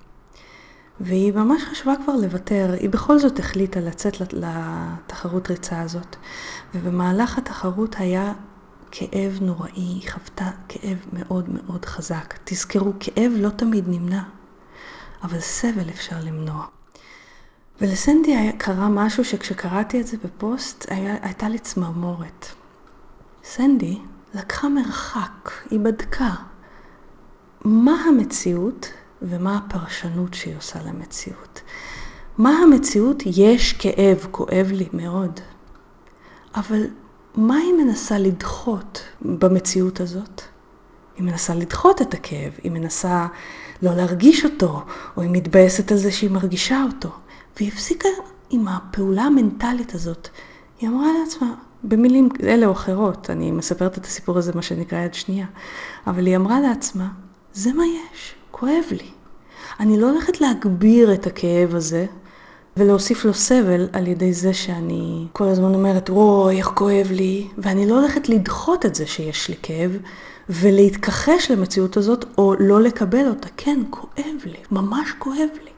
והיא 1.00 1.34
ממש 1.34 1.64
חשבה 1.64 1.94
כבר 2.04 2.16
לוותר, 2.16 2.76
היא 2.80 2.90
בכל 2.90 3.20
זאת 3.20 3.40
החליטה 3.40 3.80
לצאת 3.80 4.34
לתחרות 4.34 5.50
ריצה 5.50 5.82
הזאת. 5.82 6.16
ובמהלך 6.76 7.38
התחרות 7.38 7.96
היה 8.00 8.34
כאב 8.92 9.40
נוראי, 9.42 9.72
היא 9.76 10.10
חוותה 10.12 10.50
כאב 10.70 10.98
מאוד 11.14 11.50
מאוד 11.50 11.86
חזק. 11.86 12.34
תזכרו, 12.44 12.94
כאב 13.00 13.32
לא 13.36 13.50
תמיד 13.50 13.84
נמנע, 13.88 14.24
אבל 15.24 15.40
סבל 15.40 15.90
אפשר 15.90 16.16
למנוע. 16.24 16.66
ולסנדי 17.82 18.36
היה, 18.36 18.52
קרה 18.52 18.90
משהו 18.90 19.26
שכשקראתי 19.26 20.02
את 20.02 20.08
זה 20.08 20.18
בפוסט, 20.24 20.86
היה, 20.90 21.16
הייתה 21.22 21.50
לי 21.50 21.60
צמרמורת. 21.60 22.48
סנדי 23.44 24.00
לקחה 24.34 24.70
מרחק, 24.70 25.52
היא 25.70 25.80
בדקה 25.80 26.32
מה 27.66 27.96
המציאות 28.08 28.88
ומה 29.24 29.58
הפרשנות 29.58 30.34
שהיא 30.34 30.58
עושה 30.58 30.80
למציאות. 30.84 31.62
מה 32.38 32.50
המציאות? 32.50 33.24
יש 33.26 33.74
כאב, 33.74 34.28
כואב 34.32 34.70
לי 34.72 34.88
מאוד. 34.94 35.40
אבל 36.56 36.84
מה 37.36 37.56
היא 37.56 37.74
מנסה 37.74 38.18
לדחות 38.18 39.04
במציאות 39.22 40.00
הזאת? 40.00 40.42
היא 41.16 41.24
מנסה 41.24 41.56
לדחות 41.56 42.02
את 42.02 42.14
הכאב, 42.14 42.54
היא 42.64 42.72
מנסה 42.72 43.28
לא 43.82 43.94
להרגיש 43.96 44.46
אותו, 44.46 44.84
או 45.18 45.22
היא 45.22 45.30
מתבאסת 45.34 45.92
על 45.92 45.98
זה 45.98 46.12
שהיא 46.12 46.32
מרגישה 46.32 46.84
אותו. 46.84 47.10
והיא 47.58 47.72
הפסיקה 47.72 48.10
עם 48.50 48.68
הפעולה 48.68 49.24
המנטלית 49.24 49.96
הזאת. 49.96 50.30
היא 50.80 50.90
אמרה 50.90 51.08
לעצמה, 51.20 51.54
במילים 51.84 52.30
אלה 52.44 52.66
או 52.66 52.72
אחרות, 52.72 53.30
אני 53.30 53.52
מספרת 53.52 53.98
את 53.98 54.06
הסיפור 54.06 54.38
הזה, 54.38 54.52
מה 54.56 54.62
שנקרא 54.62 55.00
יד 55.00 55.14
שנייה, 55.14 55.46
אבל 56.08 56.26
היא 56.26 56.36
אמרה 56.36 56.60
לעצמה, 56.60 57.08
זה 57.54 57.74
מה 57.74 57.84
יש, 57.86 58.36
כואב 58.56 58.86
לי. 58.92 59.10
אני 59.80 60.00
לא 60.00 60.10
הולכת 60.10 60.42
להגביר 60.42 61.14
את 61.14 61.28
הכאב 61.28 61.76
הזה, 61.76 62.06
ולהוסיף 62.78 63.26
לו 63.26 63.34
סבל 63.34 63.88
על 63.94 64.08
ידי 64.08 64.34
זה 64.34 64.54
שאני 64.54 65.28
כל 65.34 65.44
הזמן 65.44 65.74
אומרת, 65.74 66.10
וואי, 66.10 66.58
איך 66.58 66.68
כואב 66.68 67.08
לי, 67.12 67.48
ואני 67.58 67.90
לא 67.90 68.00
הולכת 68.00 68.30
לדחות 68.30 68.86
את 68.86 68.96
זה 68.96 69.08
שיש 69.08 69.50
לי 69.50 69.56
כאב, 69.64 69.98
ולהתכחש 70.50 71.52
למציאות 71.52 71.98
הזאת, 71.98 72.26
או 72.38 72.54
לא 72.60 72.82
לקבל 72.82 73.28
אותה. 73.28 73.48
כן, 73.58 73.80
כואב 73.90 74.36
לי, 74.46 74.60
ממש 74.72 75.10
כואב 75.20 75.50
לי. 75.64 75.72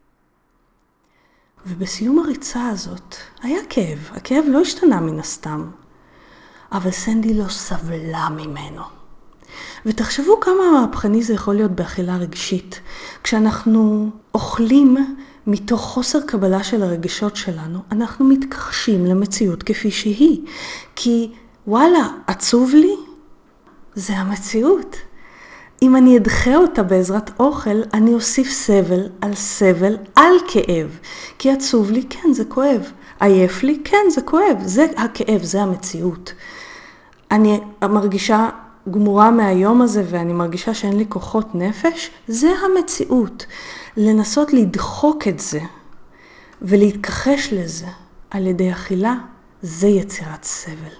ובסיום 1.66 2.20
הריצה 2.20 2.68
הזאת 2.68 3.16
היה 3.42 3.60
כאב, 3.70 4.10
הכאב 4.12 4.46
לא 4.48 4.62
השתנה 4.62 5.00
מן 5.00 5.20
הסתם, 5.20 5.70
אבל 6.72 6.92
סנדי 6.92 7.34
לא 7.34 7.48
סבלה 7.50 8.30
ממנו. 8.30 8.95
ותחשבו 9.86 10.40
כמה 10.40 10.72
מהפכני 10.82 11.24
זה 11.24 11.34
יכול 11.34 11.56
להיות 11.56 11.72
באכילה 11.72 12.18
רגשית. 12.18 12.80
כשאנחנו 13.24 14.10
אוכלים 14.34 14.98
מתוך 15.48 15.82
חוסר 15.82 16.22
קבלה 16.22 16.64
של 16.64 16.84
הרגשות 16.84 17.36
שלנו, 17.36 17.80
אנחנו 17.92 18.26
מתכחשים 18.26 19.06
למציאות 19.06 19.64
כפי 19.64 19.92
שהיא. 19.92 20.42
כי 20.96 21.32
וואלה, 21.68 22.08
עצוב 22.28 22.72
לי? 22.76 22.96
זה 23.96 24.14
המציאות. 24.14 24.96
אם 25.82 25.96
אני 25.96 26.18
אדחה 26.18 26.56
אותה 26.56 26.84
בעזרת 26.84 27.32
אוכל, 27.40 27.82
אני 27.94 28.14
אוסיף 28.14 28.50
סבל 28.50 29.10
על 29.22 29.36
סבל 29.36 29.98
על 30.16 30.34
כאב. 30.48 31.00
כי 31.38 31.52
עצוב 31.52 31.92
לי, 31.92 32.04
כן, 32.10 32.34
זה 32.34 32.46
כואב. 32.46 32.92
עייף 33.20 33.64
לי, 33.64 33.82
כן, 33.84 34.06
זה 34.10 34.22
כואב. 34.22 34.58
זה 34.66 34.86
הכאב, 34.98 35.44
זה 35.44 35.62
המציאות. 35.62 36.34
אני 37.32 37.60
מרגישה 37.84 38.50
גמורה 38.92 39.32
מהיום 39.32 39.82
הזה 39.82 40.04
ואני 40.10 40.34
מרגישה 40.34 40.74
שאין 40.74 40.98
לי 40.98 41.06
כוחות 41.10 41.56
נפש, 41.56 42.12
זה 42.28 42.50
המציאות. 42.66 43.46
לנסות 43.98 44.54
לדחוק 44.54 45.28
את 45.28 45.40
זה 45.40 45.60
ולהתכחש 46.62 47.54
לזה 47.54 47.88
על 48.32 48.48
ידי 48.48 48.72
אכילה, 48.72 49.16
זה 49.62 49.88
יצירת 49.88 50.44
סבל. 50.44 50.96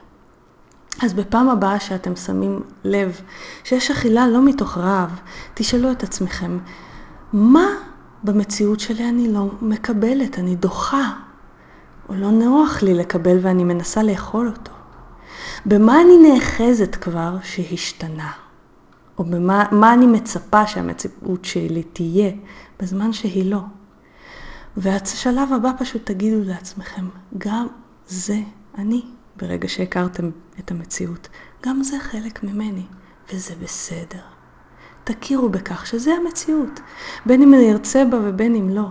אז 1.02 1.14
בפעם 1.14 1.50
הבאה 1.50 1.80
שאתם 1.80 2.16
שמים 2.16 2.62
לב 2.84 3.22
שיש 3.64 3.92
אכילה 3.92 4.28
לא 4.28 4.46
מתוך 4.46 4.78
רעב, 4.78 5.20
תשאלו 5.54 5.92
את 5.92 6.04
עצמכם, 6.04 6.58
מה 7.34 7.68
במציאות 8.24 8.80
שלי 8.80 9.10
אני 9.10 9.34
לא 9.34 9.50
מקבלת, 9.62 10.40
אני 10.40 10.56
דוחה, 10.56 11.14
או 12.10 12.16
לא 12.16 12.32
נוח 12.32 12.84
לי 12.84 12.94
לקבל 12.94 13.38
ואני 13.42 13.64
מנסה 13.64 14.04
לאכול 14.04 14.48
אותו? 14.48 14.75
במה 15.66 16.02
אני 16.02 16.18
נאחזת 16.18 16.96
כבר 16.96 17.38
שהשתנה? 17.44 18.32
או 19.18 19.24
במה 19.24 19.94
אני 19.94 20.08
מצפה 20.08 20.68
שהמציאות 20.68 21.46
שלי 21.46 21.84
תהיה 21.84 22.32
בזמן 22.80 23.14
שהיא 23.14 23.52
לא. 23.52 23.62
והשלב 24.78 25.54
הבא 25.54 25.72
פשוט 25.78 26.06
תגידו 26.06 26.38
לעצמכם, 26.44 27.06
גם 27.38 27.68
זה 28.08 28.40
אני, 28.78 29.02
ברגע 29.38 29.68
שהכרתם 29.68 30.30
את 30.60 30.72
המציאות. 30.72 31.28
גם 31.66 31.84
זה 31.84 32.00
חלק 32.00 32.44
ממני, 32.44 32.86
וזה 33.34 33.54
בסדר. 33.64 34.22
תכירו 35.04 35.50
בכך 35.50 35.88
שזה 35.88 36.12
המציאות, 36.14 36.80
בין 37.26 37.42
אם 37.42 37.54
אני 37.54 37.72
ארצה 37.72 38.06
בה 38.06 38.20
ובין 38.24 38.56
אם 38.56 38.70
לא. 38.70 38.88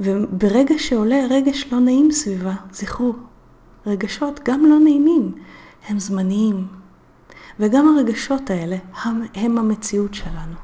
וברגע 0.00 0.74
שעולה 0.78 1.26
רגש 1.30 1.72
לא 1.72 1.80
נעים 1.80 2.12
סביבה, 2.12 2.54
זכרו, 2.72 3.12
רגשות 3.86 4.40
גם 4.44 4.66
לא 4.66 4.78
נעימים, 4.78 5.34
הם 5.88 5.98
זמניים. 5.98 6.66
וגם 7.60 7.96
הרגשות 7.96 8.50
האלה 8.50 8.76
הם, 9.02 9.22
הם 9.34 9.58
המציאות 9.58 10.14
שלנו, 10.14 10.54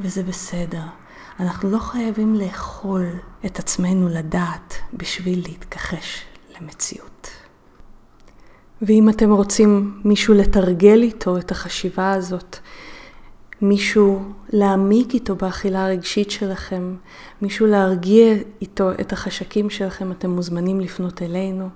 וזה 0.00 0.22
בסדר. 0.22 0.82
אנחנו 1.40 1.70
לא 1.70 1.78
חייבים 1.78 2.34
לאכול 2.34 3.06
את 3.46 3.58
עצמנו 3.58 4.08
לדעת 4.08 4.74
בשביל 4.92 5.42
להתכחש 5.48 6.22
למציאות. 6.60 7.30
ואם 8.82 9.08
אתם 9.08 9.30
רוצים 9.30 10.00
מישהו 10.04 10.34
לתרגל 10.34 11.02
איתו 11.02 11.38
את 11.38 11.50
החשיבה 11.50 12.12
הזאת, 12.12 12.56
מישהו 13.62 14.22
להעמיק 14.48 15.14
איתו 15.14 15.36
באכילה 15.36 15.84
הרגשית 15.84 16.30
שלכם, 16.30 16.96
מישהו 17.42 17.66
להרגיע 17.66 18.34
איתו 18.60 18.92
את 18.92 19.12
החשקים 19.12 19.70
שלכם, 19.70 20.12
אתם 20.12 20.30
מוזמנים 20.30 20.80
לפנות 20.80 21.22
אלינו, 21.22 21.68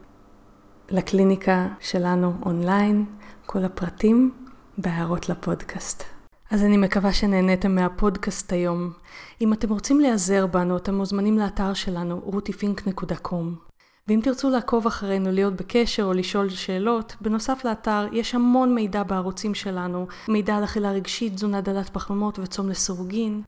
לקליניקה 0.91 1.69
שלנו 1.81 2.33
אונליין, 2.47 3.05
כל 3.47 3.65
הפרטים 3.65 4.33
בהערות 4.79 5.29
לפודקאסט. 5.29 6.05
אז 6.51 6.63
אני 6.63 6.77
מקווה 6.77 7.13
שנהניתם 7.13 7.75
מהפודקאסט 7.75 8.53
היום. 8.53 8.93
אם 9.41 9.53
אתם 9.53 9.69
רוצים 9.69 10.01
להיעזר 10.01 10.47
בנו, 10.47 10.77
אתם 10.77 10.95
מוזמנים 10.95 11.39
לאתר 11.39 11.75
שלנו, 11.75 12.33
rutifink.com. 12.33 13.73
ואם 14.09 14.21
תרצו 14.23 14.51
לעקוב 14.51 14.87
אחרינו, 14.87 15.33
להיות 15.33 15.55
בקשר 15.57 16.05
או 16.05 16.13
לשאול 16.13 16.49
שאלות, 16.49 17.17
בנוסף 17.21 17.65
לאתר 17.65 18.07
יש 18.13 18.35
המון 18.35 18.75
מידע 18.75 19.03
בערוצים 19.03 19.55
שלנו, 19.55 20.07
מידע 20.29 20.57
על 20.57 20.65
אכילה 20.65 20.91
רגשית, 20.91 21.35
תזונה 21.35 21.61
דלת 21.61 21.89
פחמימות 21.89 22.39
וצום 22.39 22.69
לסירוגין. 22.69 23.43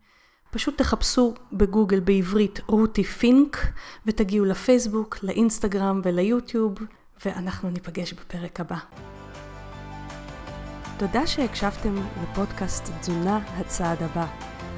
פשוט 0.50 0.78
תחפשו 0.78 1.34
בגוגל 1.52 2.00
בעברית 2.00 2.60
רותי 2.66 3.04
פינק 3.04 3.56
ותגיעו 4.06 4.44
לפייסבוק, 4.44 5.18
לאינסטגרם 5.22 6.00
וליוטיוב, 6.04 6.74
ואנחנו 7.24 7.70
ניפגש 7.70 8.12
בפרק 8.12 8.60
הבא. 8.60 8.76
תודה 10.96 11.26
שהקשבתם 11.26 11.94
לפודקאסט 12.22 12.90
תזונה 13.00 13.38
הצעד 13.56 14.02
הבא. 14.02 14.26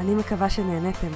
אני 0.00 0.14
מקווה 0.14 0.50
שנהניתם. 0.50 1.10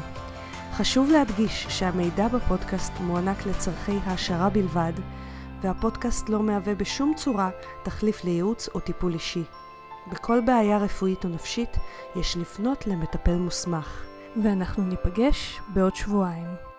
חשוב 0.73 1.11
להדגיש 1.11 1.67
שהמידע 1.69 2.29
בפודקאסט 2.29 2.93
מוענק 3.01 3.47
לצורכי 3.47 3.99
העשרה 4.05 4.51
בלבד, 4.51 4.93
והפודקאסט 5.61 6.29
לא 6.29 6.43
מהווה 6.43 6.75
בשום 6.75 7.13
צורה 7.17 7.51
תחליף 7.83 8.25
לייעוץ 8.25 8.69
או 8.75 8.81
טיפול 8.81 9.15
אישי. 9.15 9.45
בכל 10.13 10.41
בעיה 10.47 10.79
רפואית 10.79 11.25
או 11.25 11.29
נפשית 11.29 11.77
יש 12.17 12.37
לפנות 12.37 12.87
למטפל 12.87 13.37
מוסמך, 13.37 14.05
ואנחנו 14.43 14.85
ניפגש 14.85 15.61
בעוד 15.75 15.97
שבועיים. 15.97 16.70